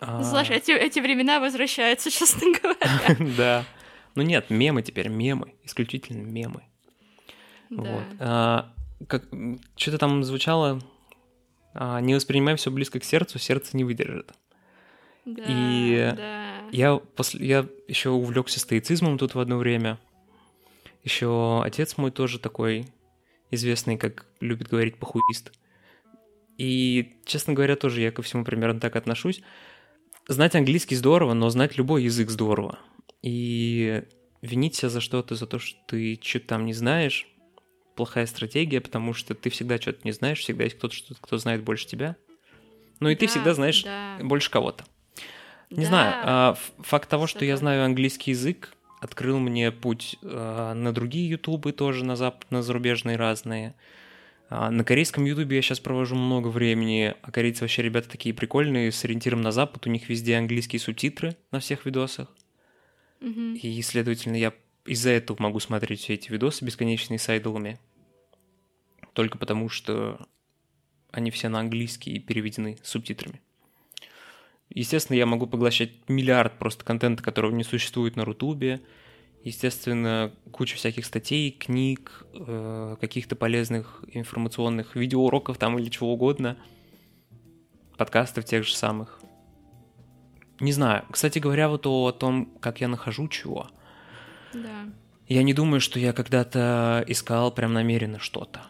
[0.00, 3.16] А, Слушай, эти, эти времена возвращаются, честно говоря.
[3.36, 3.64] Да.
[4.14, 6.62] Ну нет, мемы теперь, мемы, исключительно мемы.
[7.70, 7.82] Да.
[7.82, 8.04] Вот.
[8.20, 8.72] А,
[9.76, 10.80] что-то там звучало
[11.74, 14.32] А, не воспринимай все близко к сердцу, сердце не выдержит.
[15.24, 16.48] Да, И да.
[16.72, 19.98] Я, после, я еще увлекся стоицизмом тут в одно время.
[21.04, 22.86] Еще отец мой тоже такой
[23.50, 25.52] известный, как любит говорить, похуист.
[26.56, 29.42] И, честно говоря, тоже я ко всему примерно так отношусь.
[30.28, 32.78] Знать английский здорово, но знать любой язык здорово.
[33.22, 34.02] И
[34.42, 37.26] винить себя за что-то, за то, что ты что-то там не знаешь,
[37.96, 41.62] плохая стратегия, потому что ты всегда что-то не знаешь, всегда есть кто-то, что- кто знает
[41.64, 42.14] больше тебя.
[43.00, 44.18] Ну и ты Да, всегда знаешь да.
[44.22, 44.84] больше кого-то.
[45.70, 45.88] Не Да.
[45.88, 50.92] знаю, а, факт того, что я Всё знаю английский язык, открыл мне путь а, на
[50.92, 52.44] другие ютубы тоже, на, зап...
[52.50, 53.74] на зарубежные разные.
[54.50, 58.90] А, на корейском ютубе я сейчас провожу много времени, а корейцы вообще ребята такие прикольные,
[58.90, 62.34] с ориентиром на запад, у них везде английские субтитры на всех видосах.
[63.20, 63.54] Мгм.
[63.54, 64.54] И, следовательно, я
[64.86, 67.78] из-за этого могу смотреть все эти видосы бесконечные с айдолами.
[69.12, 70.26] Только потому, что
[71.10, 73.40] они все на английский и переведены субтитрами.
[74.70, 78.80] Естественно, я могу поглощать миллиард просто контента, которого не существует на Рутубе.
[79.48, 86.58] Естественно, куча всяких статей, книг, э, каких-то полезных информационных видеоуроков там или чего угодно.
[87.96, 89.18] Подкастов тех же самых.
[90.60, 91.06] Не знаю.
[91.10, 93.70] Кстати говоря, вот о том, как я нахожу чего.
[94.52, 94.92] Да.
[95.28, 98.66] Я не думаю, что я когда-то искал прям намеренно что-то.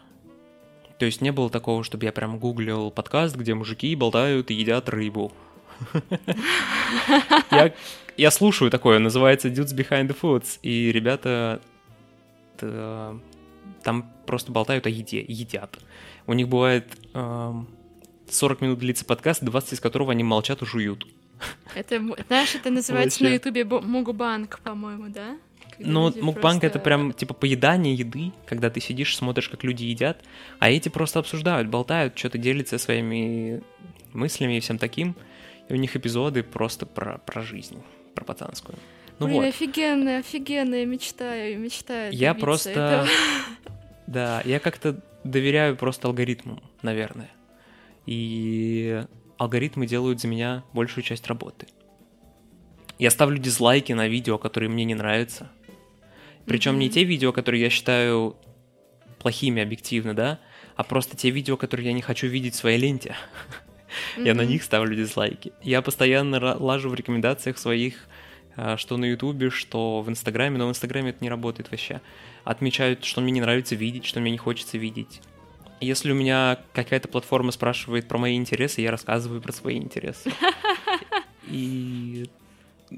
[0.97, 4.87] То есть не было такого, чтобы я прям гуглил подкаст, где мужики болтают и едят
[4.87, 5.33] рыбу.
[7.51, 7.73] Я,
[8.17, 11.61] я слушаю такое, называется Dudes Behind the Foods, и ребята
[12.59, 15.79] там просто болтают о еде, едят.
[16.27, 17.67] У них бывает эм,
[18.29, 21.07] 40 минут длится подкаст, 20 из которого они молчат и жуют.
[21.73, 23.29] Это, знаешь, это называется на.
[23.29, 25.37] Ютубе мугбанк, по-моему, да?
[25.77, 29.85] Когда Ну, мукбанк это просто- прям типа поедание еды, когда ты сидишь, смотришь, как люди
[29.85, 30.21] едят,
[30.59, 33.61] а эти просто обсуждают, болтают, что-то делятся своими
[34.11, 35.15] мыслями и всем таким.
[35.69, 37.81] И у них эпизоды просто про, про жизнь,
[38.15, 38.77] про пацанскую.
[39.19, 42.13] Ну Блин, вот, офигенная, офигенная, мечтаю, мечтаю.
[42.13, 42.69] я просто...
[42.71, 43.07] этого.
[44.07, 47.29] Да, я как-то доверяю просто алгоритмам, наверное.
[48.07, 49.03] И
[49.37, 51.67] алгоритмы делают за меня большую часть работы.
[52.97, 55.51] Я ставлю дизлайки на видео, которые мне не нравятся.
[56.47, 56.93] Причем не Мгм.
[56.95, 58.35] те видео, которые я считаю
[59.19, 60.39] плохими объективно, да,
[60.75, 63.15] а просто те видео, которые я не хочу видеть в своей ленте.
[64.17, 65.51] Я на них ставлю дизлайки.
[65.61, 68.07] Я постоянно лажу в рекомендациях своих,
[68.55, 72.01] а, что на Ютубе, что в Инстаграме, но в Инстаграме это не работает вообще.
[72.43, 75.21] Отмечают, что мне не нравится видеть, что мне не хочется видеть.
[75.81, 80.31] Если у меня какая-то платформа спрашивает про мои интересы, я рассказываю про свои интересы.
[81.47, 82.29] И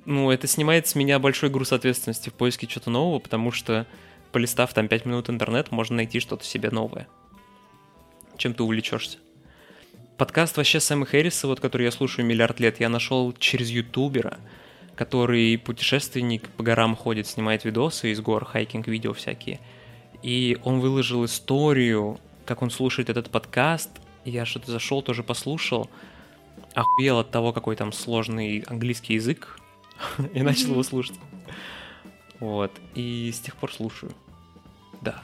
[0.06, 3.86] ну, это снимает с меня большой груз ответственности в поиске чего-то нового, потому что,
[4.32, 7.08] полистав там 5 минут интернет, можно найти что-то себе новое.
[8.38, 9.20] Чем ты увлечешься.
[10.22, 14.38] Подкаст вообще Сэма Хэрриса, вот который я слушаю миллиард лет, я нашел через ютубера,
[14.96, 19.60] который путешественник по горам ходит, снимает видосы из гор, хайкинг-видео всякие.
[20.22, 23.90] И он выложил историю, как он слушает этот подкаст.
[24.24, 25.90] Я что-то зашел, тоже послушал.
[26.76, 29.60] Охуел от того, какой там сложный английский язык.
[30.36, 31.18] И начал его слушать.
[32.40, 32.72] Вот.
[32.94, 34.12] И с тех пор слушаю.
[35.02, 35.24] Да.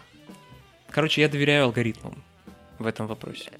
[0.89, 2.15] Короче, я доверяю алгоритмам
[2.79, 3.51] в этом вопросе.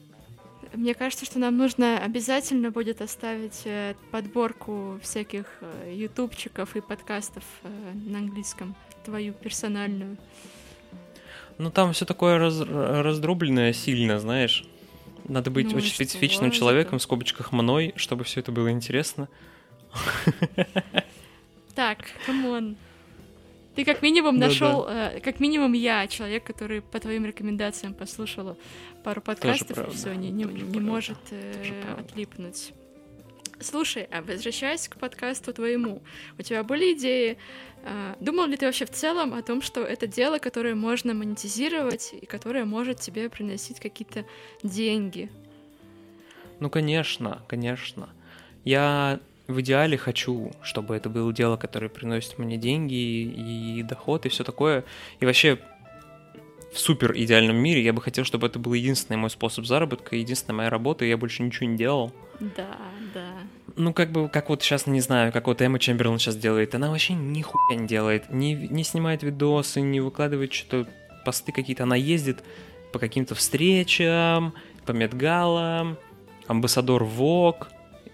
[0.73, 7.43] Мне кажется, что нам нужно обязательно будет оставить э, подборку всяких э, ютубчиков и подкастов
[7.63, 8.75] э, на английском,
[9.05, 10.17] твою персональную.
[11.57, 14.65] Ну, там все такое раз- раздробленное сильно, знаешь.
[15.27, 18.71] Надо быть Ну очень что, специфичным зато- человеком, в скобочках мной, чтобы все это было
[18.71, 19.27] интересно.
[21.75, 22.75] Так, come on.
[23.77, 28.57] Ты как минимум нашел, э, как минимум я, человек, который по твоим рекомендациям послушала
[29.03, 30.45] пару подкастов, и все, не, не,
[30.79, 32.73] может э, отлипнуть.
[33.59, 36.01] Слушай, а возвращаясь к подкасту твоему,
[36.39, 37.37] у тебя были идеи?
[37.83, 42.15] э, думал ли ты вообще в целом о том, что это дело, которое можно монетизировать
[42.19, 44.25] и которое может тебе приносить какие-то
[44.63, 45.29] деньги?
[46.59, 48.09] Ну, конечно, конечно.
[48.65, 54.29] Я в идеале хочу, чтобы это было дело, которое приносит мне деньги и доход и
[54.29, 54.83] все такое.
[55.19, 55.59] И вообще
[56.73, 60.57] в супер идеальном мире я бы хотел, чтобы это был единственный мой способ заработка, единственная
[60.57, 62.11] моя работа, и я больше ничего не делал.
[62.39, 62.77] Да,
[63.13, 63.33] да.
[63.75, 66.89] Ну, как бы, как вот сейчас, не знаю, как вот Эмма Чемберлен сейчас делает, она
[66.89, 70.89] вообще нихуя не делает, не, не снимает видосы, не выкладывает что-то,
[71.25, 72.43] посты какие-то, она ездит
[72.91, 74.53] по каким-то встречам,
[74.85, 75.97] по медгалам,
[76.47, 77.69] амбассадор ВОК,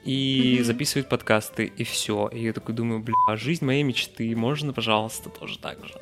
[0.06, 0.66] и Мгм.
[0.66, 2.28] записывает подкасты, и все.
[2.30, 5.94] И я такой думаю, бля, жизнь моей мечты, можно, пожалуйста, тоже так же.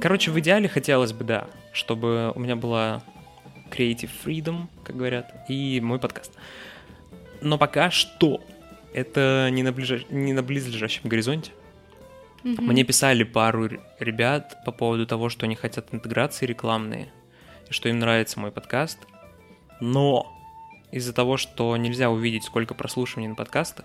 [0.00, 3.02] Короче, в идеале хотелось бы, да, чтобы у меня была
[3.70, 6.32] Creative Freedom, как говорят, и мой подкаст.
[7.40, 8.40] Но пока что
[8.92, 10.02] это не на, ближа...
[10.10, 11.52] не на близлежащем горизонте.
[12.42, 12.64] Мгм.
[12.66, 17.12] Мне писали пару ребят по поводу того, что они хотят интеграции рекламные,
[17.68, 18.98] и что им нравится мой подкаст.
[19.80, 20.33] Но
[20.94, 23.84] из-за того, что нельзя увидеть, сколько прослушиваний на подкастах,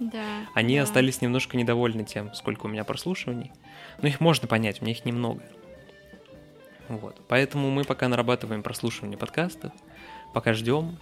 [0.00, 0.24] Да.
[0.54, 0.82] они да.
[0.82, 3.52] остались немножко недовольны тем, сколько у меня прослушиваний.
[4.02, 5.42] Но их можно понять, у меня их немного.
[6.88, 7.20] Вот.
[7.28, 9.72] Поэтому мы пока нарабатываем прослушивание подкастов,
[10.34, 10.98] пока ждем.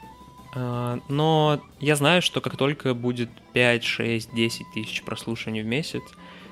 [0.55, 6.03] А, Но я знаю, что как только будет 5, 6, 10 тысяч прослушиваний в месяц,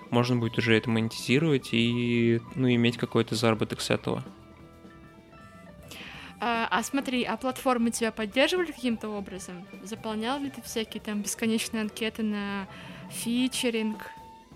[0.09, 4.25] можно будет уже это монетизировать и ну, иметь какой-то заработок с этого.
[6.41, 9.67] А, а смотри, а платформы тебя поддерживали каким-то образом?
[9.83, 12.67] Заполнял ли ты всякие там бесконечные анкеты на
[13.11, 14.11] фичеринг?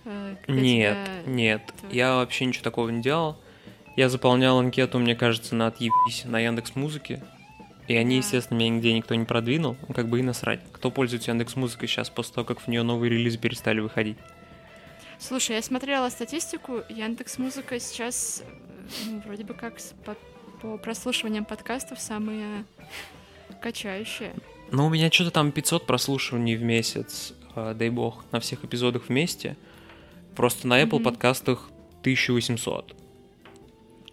[0.05, 3.37] э, Нет, тебя- нет, это- я вообще ничего такого не делал.
[3.97, 7.23] Я заполнял анкету, мне кажется, на отъебись на Яндекс Музыке.
[7.89, 9.77] И они, естественно, меня нигде никто не продвинул.
[9.89, 10.61] Ну, как бы и насрать.
[10.73, 14.17] Кто пользуется Яндекс Музыкой сейчас после того, как в нее новые релизы перестали выходить?
[15.19, 20.17] Слушай, я смотрела статистику, Яндекс Музыка сейчас э, ну, вроде бы как по,
[20.63, 22.65] по прослушиваниям подкастов самые
[23.63, 24.35] качающие.
[24.71, 29.09] Ну, у меня что-то там 500 прослушиваний в месяц, э, дай бог, на всех эпизодах
[29.09, 29.57] вместе.
[30.37, 31.05] Просто на Apple Мгм.
[31.05, 31.71] подкастах
[32.03, 32.95] 1800.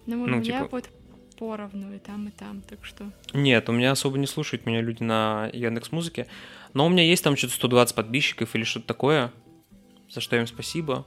[0.06, 0.90] Ну, Ну, у меня типа- вот
[1.38, 3.12] поровну и там, и там, так что...
[3.34, 6.26] Нет, у меня особо не слушают меня люди на Яндекс Музыке.
[6.74, 9.32] Но у меня есть там что-то 120 подписчиков или что-то такое,
[10.10, 11.06] за что им спасибо.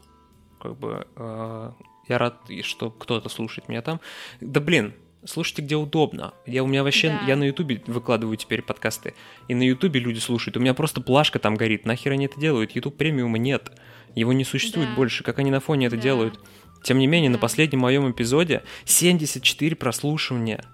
[0.61, 1.73] Как бы э,
[2.09, 4.01] я рад, что кто-то слушает меня там.
[4.41, 6.35] Да блин, слушайте где удобно.
[6.47, 7.27] Я у меня вообще, Да.
[7.27, 9.15] я на Ютубе выкладываю теперь подкасты,
[9.49, 10.57] и на Ютубе люди слушают.
[10.57, 11.85] У меня просто плашка там горит.
[11.87, 12.73] Нахер они это делают?
[12.73, 13.71] Ютуб премиума нет.
[14.15, 14.95] Его не существует Да.
[14.97, 15.23] больше.
[15.23, 16.03] Как они на фоне это Да.
[16.03, 16.41] делают?
[16.83, 17.43] Тем не менее, на Да.
[17.43, 20.65] последнем моем эпизоде 74 прослушивания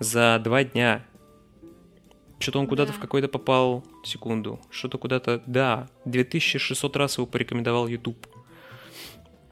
[0.00, 1.04] за два дня.
[2.40, 2.98] Что-то он куда-то Да.
[2.98, 8.26] в какой-то попал, секунду, что-то куда-то, да, 2600 раз его порекомендовал YouTube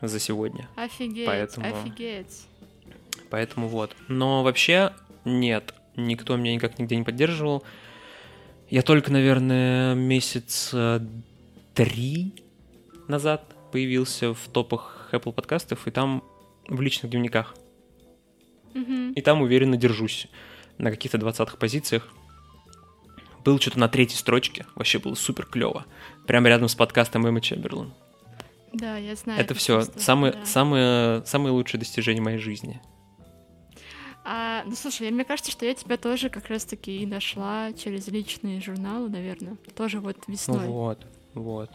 [0.03, 0.69] за сегодня.
[0.77, 2.49] Офигеть, Поэтому- офигеть.
[3.31, 3.97] Поэтому вот.
[4.09, 4.93] Но вообще
[5.25, 7.65] нет, никто меня никак нигде не поддерживал.
[8.69, 11.01] Я только, наверное, месяц э,
[11.75, 12.35] три
[13.09, 16.23] назад появился в топах Apple подкастов, и там
[16.69, 17.55] в личных дневниках.
[18.75, 19.13] Мгм.
[19.13, 20.29] И там уверенно держусь
[20.79, 22.09] на каких-то 20 позициях.
[23.45, 25.87] Был что-то на третьей строчке, вообще было супер клево.
[26.27, 27.93] Прямо рядом с подкастом Эммы Чемберлен.
[28.73, 29.41] Да, я знаю.
[29.41, 30.45] Это все чувство, самые, да.
[30.45, 32.81] самые, самые лучшие достижения моей жизни.
[34.25, 38.61] А, ну слушай, мне кажется, что я тебя тоже как раз-таки и нашла через личные
[38.61, 39.57] журналы, наверное.
[39.77, 40.67] Тоже вот Ну весной.
[40.67, 41.71] вот, вот.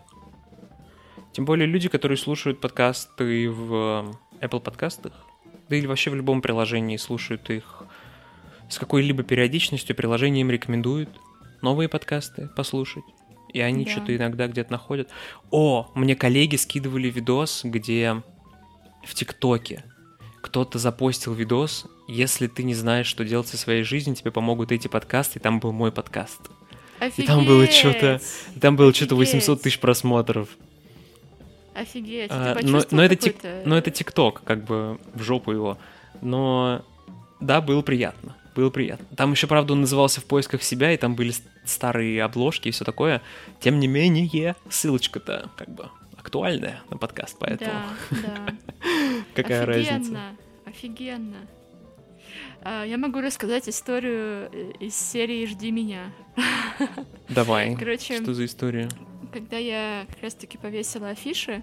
[1.31, 5.13] Тем более люди, которые слушают подкасты в э, Apple подкастах,
[5.69, 7.83] да или вообще в любом приложении слушают их
[8.69, 11.09] с какой-либо периодичностью, приложение им рекомендует
[11.61, 13.03] новые подкасты послушать.
[13.53, 13.91] И они Да.
[13.91, 15.09] что-то иногда где-то находят.
[15.49, 18.21] О, мне коллеги скидывали видос, где
[19.03, 19.83] в ТикТоке
[20.45, 24.87] кто-то запостил видос, если ты не знаешь, что делать со своей жизнью, тебе помогут эти
[24.87, 26.39] подкасты, и там был мой подкаст.
[26.99, 27.25] Офигеть!
[27.25, 28.21] там было чё-то-
[28.61, 29.63] Там было что-то 800 Офигеть.
[29.63, 30.49] тысяч просмотров.
[31.73, 35.79] Офигеть, А, ты но, но это тик, но это ТикТок, как бы в жопу его.
[36.21, 36.85] Но
[37.39, 38.35] да, было приятно.
[38.55, 39.07] Было приятно.
[39.17, 41.33] Там еще, правда, он назывался в поисках себя, и там были
[41.65, 43.23] старые обложки и все такое.
[43.59, 45.89] Тем не менее, ссылочка-то как бы
[46.25, 47.71] актуальная на подкаст, поэтому
[48.09, 48.55] Да, да.
[49.35, 50.19] какая Офигенно, разница.
[50.65, 51.37] Офигенно.
[52.61, 56.11] А, Я могу рассказать историю э, из серии «Жди меня».
[57.29, 57.75] Давай.
[57.75, 58.89] Короче, Что за история?
[59.31, 61.61] когда я как раз-таки повесила афиши,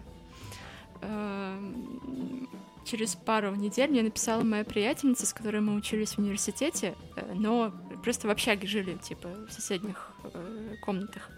[1.00, 2.48] эм,
[2.84, 7.72] через пару недель мне написала моя приятельница, с которой мы учились в университете, э, но
[8.04, 11.30] просто в общаге жили, типа, в соседних э, комнатах.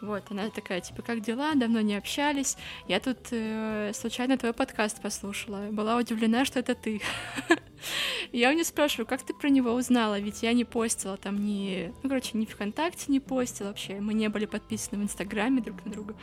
[0.00, 1.54] Вот, она такая, типа, как дела?
[1.54, 2.56] Давно не общались.
[2.86, 5.70] Я тут э, случайно твой подкаст послушала.
[5.70, 7.00] Была удивлена, что это ты.
[8.32, 10.18] Я у нее спрашиваю, как ты про него узнала?
[10.18, 11.92] Ведь я не постила там ни...
[12.02, 14.00] Ну, короче, ни ВКонтакте не постила вообще.
[14.00, 16.16] Мы не были подписаны в Инстаграме друг на друга.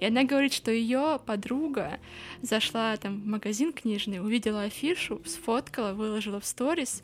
[0.00, 2.00] И она говорит, что ее подруга
[2.42, 7.02] зашла там в магазин книжный, увидела афишу, сфоткала, выложила в сторис.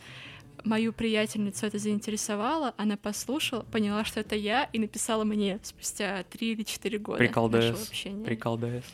[0.65, 6.53] Мою приятельницу это заинтересовало, она послушала, поняла, что это я, и написала мне спустя три
[6.53, 7.65] или четыре года Приколдес.
[7.65, 8.25] нашего общения.
[8.25, 8.85] Прикол ДС.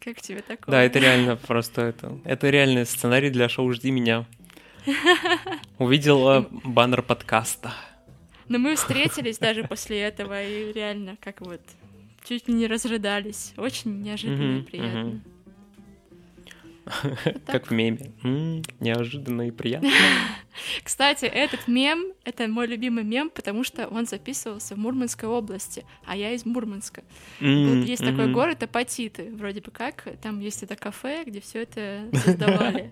[0.00, 0.72] Как тебе такое?
[0.72, 2.18] Да, это реально просто это.
[2.24, 4.24] Это реальный сценарий для шоу «Жди меня».
[5.78, 7.74] Увидела баннер подкаста.
[8.48, 11.60] Но мы встретились даже после этого, и реально, как вот,
[12.24, 13.52] чуть не разрыдались.
[13.56, 15.20] Очень неожиданно и приятно.
[17.46, 18.12] Как в меме.
[18.80, 19.90] Неожиданно и приятно.
[20.82, 26.16] Кстати, этот мем— это мой любимый мем, потому что он записывался в Мурманской области, а
[26.16, 27.02] я из Мурманска.
[27.40, 30.04] Есть такой город Апатиты, вроде бы как.
[30.22, 32.90] Там есть это кафе, где все это создавали.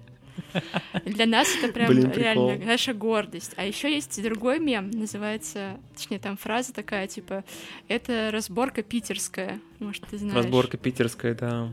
[1.04, 2.66] Для нас это прям Блин, реально прикол.
[2.66, 3.52] наша гордость.
[3.56, 7.44] А еще есть другой мем, называется, точнее, там фраза такая, типа,
[7.88, 9.60] это разборка питерская.
[9.78, 10.34] Может, ты знаешь.
[10.34, 11.72] Разборка питерская, да.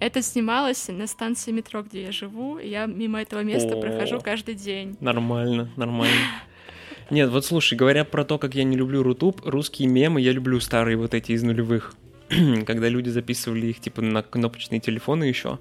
[0.00, 2.58] Это снималось на станции метро, где я живу.
[2.58, 3.80] Я мимо этого места О.
[3.80, 4.96] прохожу каждый день.
[5.00, 6.14] Нормально, нормально.
[7.10, 10.60] Нет, вот слушай, говоря про то, как я не люблю Рутуб, русские мемы я люблю
[10.60, 11.94] старые вот эти из нулевых.
[12.66, 15.58] Когда люди записывали их типа на кнопочные телефоны еще,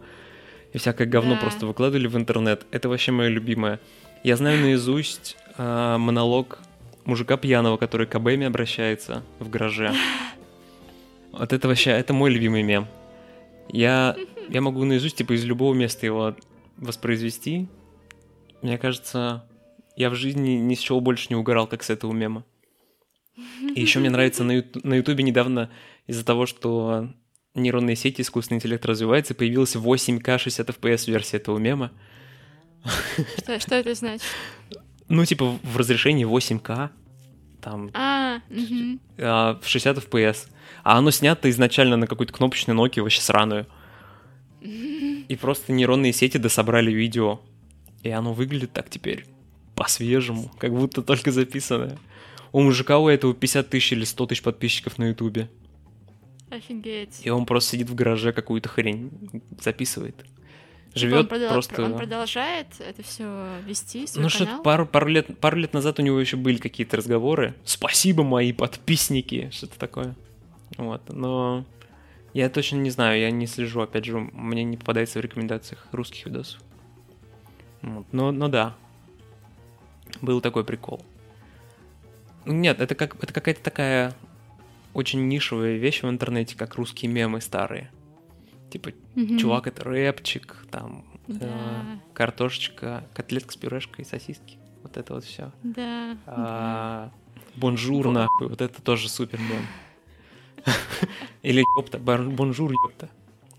[0.73, 1.41] и всякое говно Да.
[1.41, 2.65] просто выкладывали в интернет.
[2.71, 3.79] Это вообще мое любимое.
[4.23, 6.59] Я знаю наизусть а, монолог
[7.05, 9.93] мужика пьяного, который к АБМе обращается в гараже.
[11.31, 12.87] Вот это вообще, это мой любимый мем.
[13.69, 14.15] Я,
[14.49, 16.35] я могу наизусть, типа, из любого места его
[16.77, 17.67] воспроизвести.
[18.61, 19.47] Мне кажется,
[19.95, 22.45] я в жизни ни с чего больше не угорал, как с этого мема.
[23.75, 25.69] И еще мне нравится на на Ютубе недавно
[26.07, 27.09] из-за того, что
[27.53, 31.91] нейронные сети, искусственный интеллект развивается, появилась 8К 60 FPS версия этого мема.
[33.37, 34.25] Что, что это значит?
[35.09, 36.89] Ну, типа, в разрешении 8К,
[37.61, 38.39] там, А,
[39.17, 40.47] а, в 60 FPS.
[40.87, 43.67] А оно снято изначально на какой-то кнопочной Nokia, вообще сраную.
[44.61, 47.41] И просто нейронные сети дособрали видео.
[48.03, 49.25] И оно выглядит так теперь
[49.75, 51.97] по-свежему, как будто только записанное.
[52.53, 55.49] У мужика у этого 50 тысяч или 100 тысяч подписчиков на ютубе.
[56.49, 57.19] Офигеть.
[57.21, 59.11] И он просто сидит в гараже какую-то хрень
[59.59, 60.15] записывает.
[60.95, 61.83] Живет он продол- просто...
[61.83, 66.01] Он продолжает это все вести, свой Ну что пару, пару, лет, пару лет назад у
[66.01, 67.55] него еще были какие-то разговоры.
[67.65, 70.15] Спасибо, мои подписники, что-то такое.
[70.75, 71.65] Вот, но
[72.33, 76.25] я точно не знаю, я не слежу, опять же, мне не попадается в рекомендациях русских
[76.25, 76.61] видосов.
[77.81, 78.75] Вот, но, но да,
[80.21, 81.03] был такой прикол.
[82.45, 84.15] Нет, это, как, это какая-то такая
[84.93, 87.91] очень нишевая вещь в интернете, как русские мемы старые.
[88.71, 89.37] Типа, Мгм.
[89.37, 91.99] чувак, это рэпчик, там, э, Да.
[92.13, 94.57] картошечка, котлетка с пюрешкой, сосиски.
[94.83, 95.51] Вот это вот все.
[95.63, 96.17] Да.
[96.25, 97.11] А,
[97.55, 99.65] bonjour, нахуй, вот это тоже супер мем.
[101.41, 103.09] Или ёпта, bonjour, ёпта.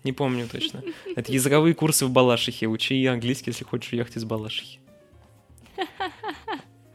[0.03, 0.83] Не помню точно.
[1.15, 2.67] Это языковые курсы в Балашихе.
[2.67, 4.79] Учи английский, если хочешь уехать из Балашихи.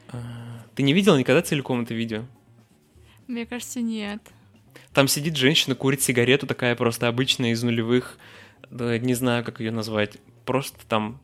[0.09, 2.25] А, Ты не видел никогда целиком это видео?
[3.27, 4.21] Мне кажется, нет.
[4.93, 8.19] Там сидит женщина, курит сигарету, такая просто обычная из нулевых,
[8.71, 10.19] да, не знаю, как ее назвать.
[10.45, 11.21] Просто там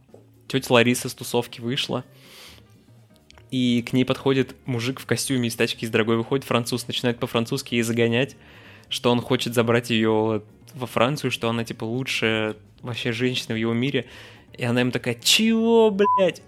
[0.49, 2.05] тетя Лариса с тусовки вышла,
[3.51, 7.75] и к ней подходит мужик в костюме из тачки из дорогой, выходит француз, начинает по-французски
[7.75, 8.37] ей загонять,
[8.91, 10.43] что он хочет забрать ее
[10.75, 14.07] во Францию, что она, типа, лучшая вообще женщина в его мире.
[14.59, 16.43] И она им такая, чего, блядь?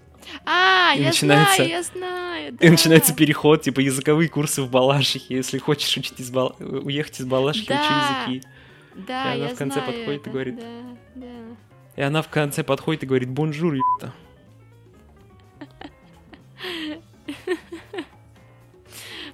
[0.45, 2.53] А, И я начинается- знаю, я знаю.
[2.53, 2.69] И да.
[2.71, 5.35] начинается переход, типа, языковые курсы в Балашихе.
[5.35, 7.81] Если хочешь учить из Бал- уехать из Балашихи, Да.
[7.81, 7.93] учи
[8.35, 8.47] языки.
[9.07, 11.27] Да, И она я в конце знаю подходит и это, говорит, Да, да.
[11.95, 14.13] И она в конце подходит и говорит, bonjour, ёпта.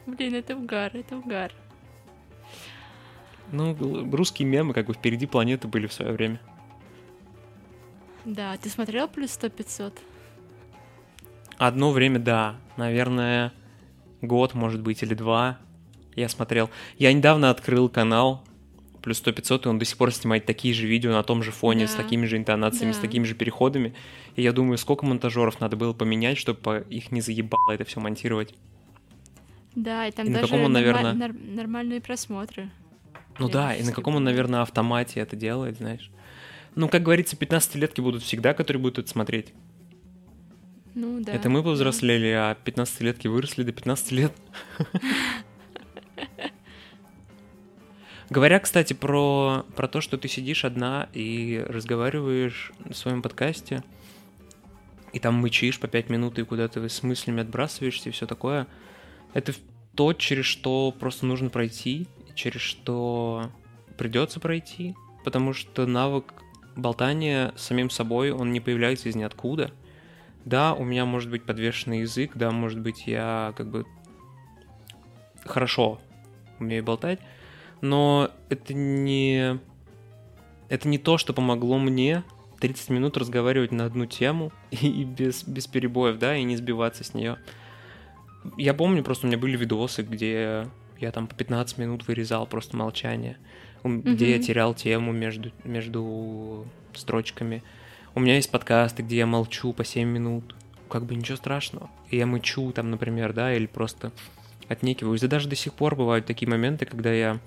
[0.05, 1.51] Блин, это угар, это угар.
[3.51, 3.75] Ну,
[4.11, 6.39] русские мемы как бы впереди планеты были в свое время.
[8.25, 9.93] Да, ты смотрел плюс 100-500?
[11.57, 12.55] Одно время, да.
[12.77, 13.51] Наверное,
[14.21, 15.57] год, может быть, или два
[16.15, 16.69] я смотрел.
[16.97, 18.43] Я недавно открыл канал
[19.01, 21.51] плюс 100 500, и он до сих пор снимает такие же видео на том же
[21.51, 22.03] фоне, с Да.
[22.03, 23.01] такими же интонациями, с Да.
[23.03, 23.93] такими же переходами.
[24.35, 28.53] И я думаю, сколько монтажеров надо было поменять, чтобы их не заебало это все монтировать.
[29.75, 32.69] Да, и там И на даже каком он, наверное- нормальные просмотры.
[33.39, 36.11] Ну да, и на каком он, наверное, автомате это делает, знаешь.
[36.75, 39.53] Ну, как говорится, 15-летки будут всегда, которые будут это смотреть.
[40.95, 41.33] Ну да.
[41.33, 44.33] это мы повзрослели, а 15-летки выросли до 15 лет.
[48.29, 53.83] Говоря, кстати, про, про то, что ты сидишь одна и разговариваешь в своем подкасте,
[55.13, 58.67] и там мычишь по 5 минут и куда-то с мыслями отбрасываешься и все такое,
[59.33, 59.53] это
[59.95, 62.07] то, через что просто нужно пройти,
[62.39, 63.51] через что
[63.97, 66.33] придется пройти, потому что навык
[66.77, 69.71] болтания самим собой, он не появляется из ниоткуда.
[70.45, 73.85] Да, у меня может быть подвешенный язык, да, может быть, я как бы
[75.43, 75.99] хорошо
[76.59, 77.19] умею болтать,
[77.81, 79.59] но это не...
[80.69, 82.23] Это не то, что помогло мне
[82.61, 87.13] 30 минут разговаривать на одну тему и без, без перебоев, да, и не сбиваться с
[87.13, 87.37] нее.
[88.55, 90.69] Я помню, просто у меня были видосы, где
[90.99, 93.37] я там по 15 минут вырезал просто молчание,
[93.83, 94.43] где я Мгм.
[94.45, 97.63] терял тему между, между строчками.
[98.15, 100.55] У меня есть подкасты, где я молчу по 7 минут.
[100.89, 101.89] Как бы ничего страшного.
[102.09, 104.11] И я мычу там, например, да, или просто
[104.67, 105.21] отнекиваюсь.
[105.21, 107.39] Да даже до сих пор бывают такие моменты, когда я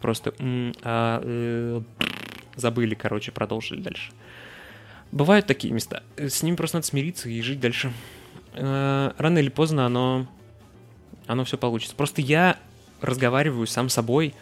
[0.00, 1.80] просто м, а, э,
[2.56, 4.12] забыли, короче, продолжили дальше.
[5.12, 6.02] Бывают такие места.
[6.16, 7.92] С ними просто надо смириться и жить дальше.
[8.54, 10.26] Э, рано или поздно оно,
[11.26, 11.94] оно все получится.
[11.96, 12.58] Просто я
[13.00, 14.34] разговариваю сам с собой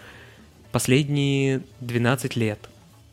[0.73, 2.59] последние 12 лет.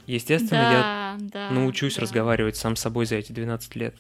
[0.06, 2.02] Естественно, я да, научусь да.
[2.02, 3.96] разговаривать сам с собой за эти 12 лет.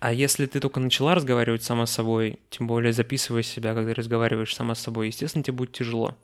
[0.00, 4.54] А если ты только начала разговаривать сама с собой, тем более записывая себя, когда разговариваешь
[4.54, 6.14] сама с собой, естественно, тебе будет тяжело.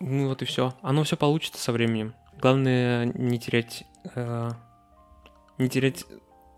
[0.00, 0.74] Ну вот и все.
[0.82, 2.14] Оно все получится со временем.
[2.40, 4.50] Главное не терять, э,
[5.58, 6.04] не терять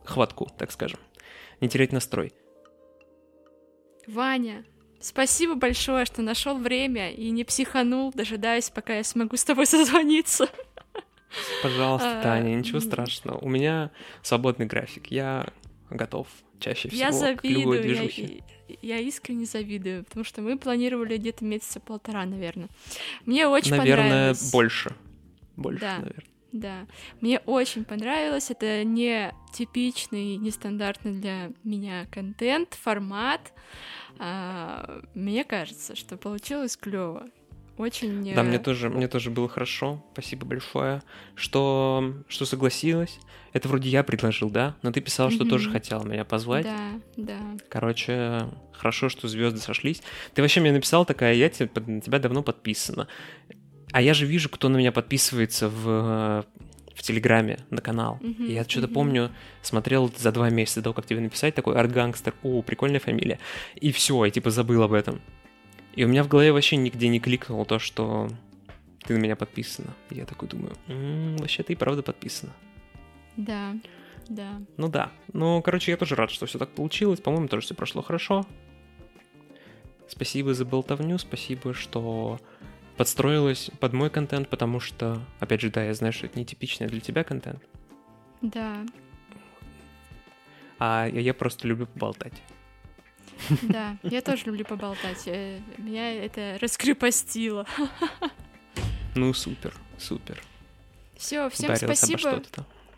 [0.04, 1.00] хватку, так скажем,
[1.62, 2.34] не терять настрой.
[4.06, 4.64] Ваня,
[5.00, 10.48] спасибо большое, что нашел время и не психанул, дожидаясь, пока я смогу с тобой созвониться.
[11.62, 13.38] Пожалуйста, А, Таня, ничего страшного.
[13.38, 13.90] У меня
[14.22, 15.08] свободный график.
[15.08, 15.46] Я
[15.90, 16.26] готов
[16.58, 18.42] чаще всего Я к завидую, я, движухе.
[18.82, 22.68] я искренне завидую, потому что мы планировали где-то месяца полтора, наверное.
[23.26, 24.50] Мне очень Наверное, понравилось.
[24.52, 24.94] больше.
[25.56, 25.98] Больше, Да.
[25.98, 26.24] наверное.
[26.52, 26.86] Да,
[27.20, 28.50] мне очень понравилось.
[28.50, 33.52] Это не типичный, нестандартный для меня контент, формат.
[34.18, 37.26] А, мне кажется, что получилось клево.
[37.78, 38.24] Очень.
[38.34, 40.04] Да, э, мне тоже, мне тоже было хорошо.
[40.12, 41.02] Спасибо большое,
[41.34, 43.18] что, что согласилась.
[43.52, 44.76] Это вроде я предложил, да?
[44.82, 45.50] Но ты писала, что Мгм.
[45.50, 46.64] тоже хотела меня позвать.
[46.64, 47.40] Да, да.
[47.70, 50.02] Короче, хорошо, что звезды сошлись.
[50.34, 53.08] Ты вообще мне написал такая, я тебе, на тебя давно подписана.
[53.92, 56.44] А я же вижу, кто на меня подписывается в,
[56.94, 58.18] в Телеграме на канал.
[58.22, 58.94] И я что-то мгм.
[58.94, 59.30] помню,
[59.62, 63.38] смотрел за два месяца до того, как тебе написать, такой арт-гангстер, о, прикольная фамилия.
[63.74, 65.20] И все, я типа забыл об этом.
[65.94, 68.28] И у меня в голове вообще нигде не кликнуло то, что
[69.04, 69.94] ты на меня подписана.
[70.10, 72.52] И я такой думаю, «М, вообще ты и правда подписана.
[73.36, 73.74] Да,
[74.28, 74.60] да.
[74.76, 75.10] Ну да.
[75.32, 77.20] Ну, короче, я тоже рад, что все так получилось.
[77.20, 78.46] По-моему, тоже все прошло хорошо.
[80.06, 82.40] Спасибо за болтовню, спасибо, что
[83.00, 87.00] подстроилась под мой контент, потому что, опять же, да, я знаю, что это нетипичный для
[87.00, 87.58] тебя контент,
[88.42, 88.84] Да,
[90.78, 92.34] а я, я просто люблю поболтать.
[93.62, 93.96] да.
[94.02, 95.22] Я тоже люблю поболтать.
[95.28, 97.66] Э, Меня это раскрепостило.
[99.14, 100.38] Ну, супер, супер.
[101.16, 102.42] Все, всем Ударился спасибо.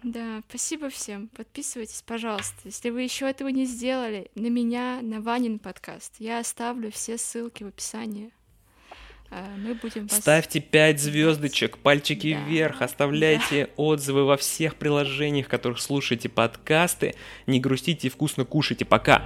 [0.03, 1.29] Да, спасибо всем.
[1.29, 2.57] Подписывайтесь, пожалуйста.
[2.65, 6.17] Если вы еще этого не сделали, на меня, на Ванин подкаст.
[6.19, 8.33] Я оставлю все ссылки в описании.
[9.35, 10.19] А, Мы будем вас...
[10.19, 12.45] Ставьте 5 звездочек, пальчики Да.
[12.45, 17.15] вверх, оставляйте отзывы во всех приложениях, в которых слушаете подкасты.
[17.47, 18.85] Не грустите и вкусно кушайте.
[18.85, 19.25] Пока!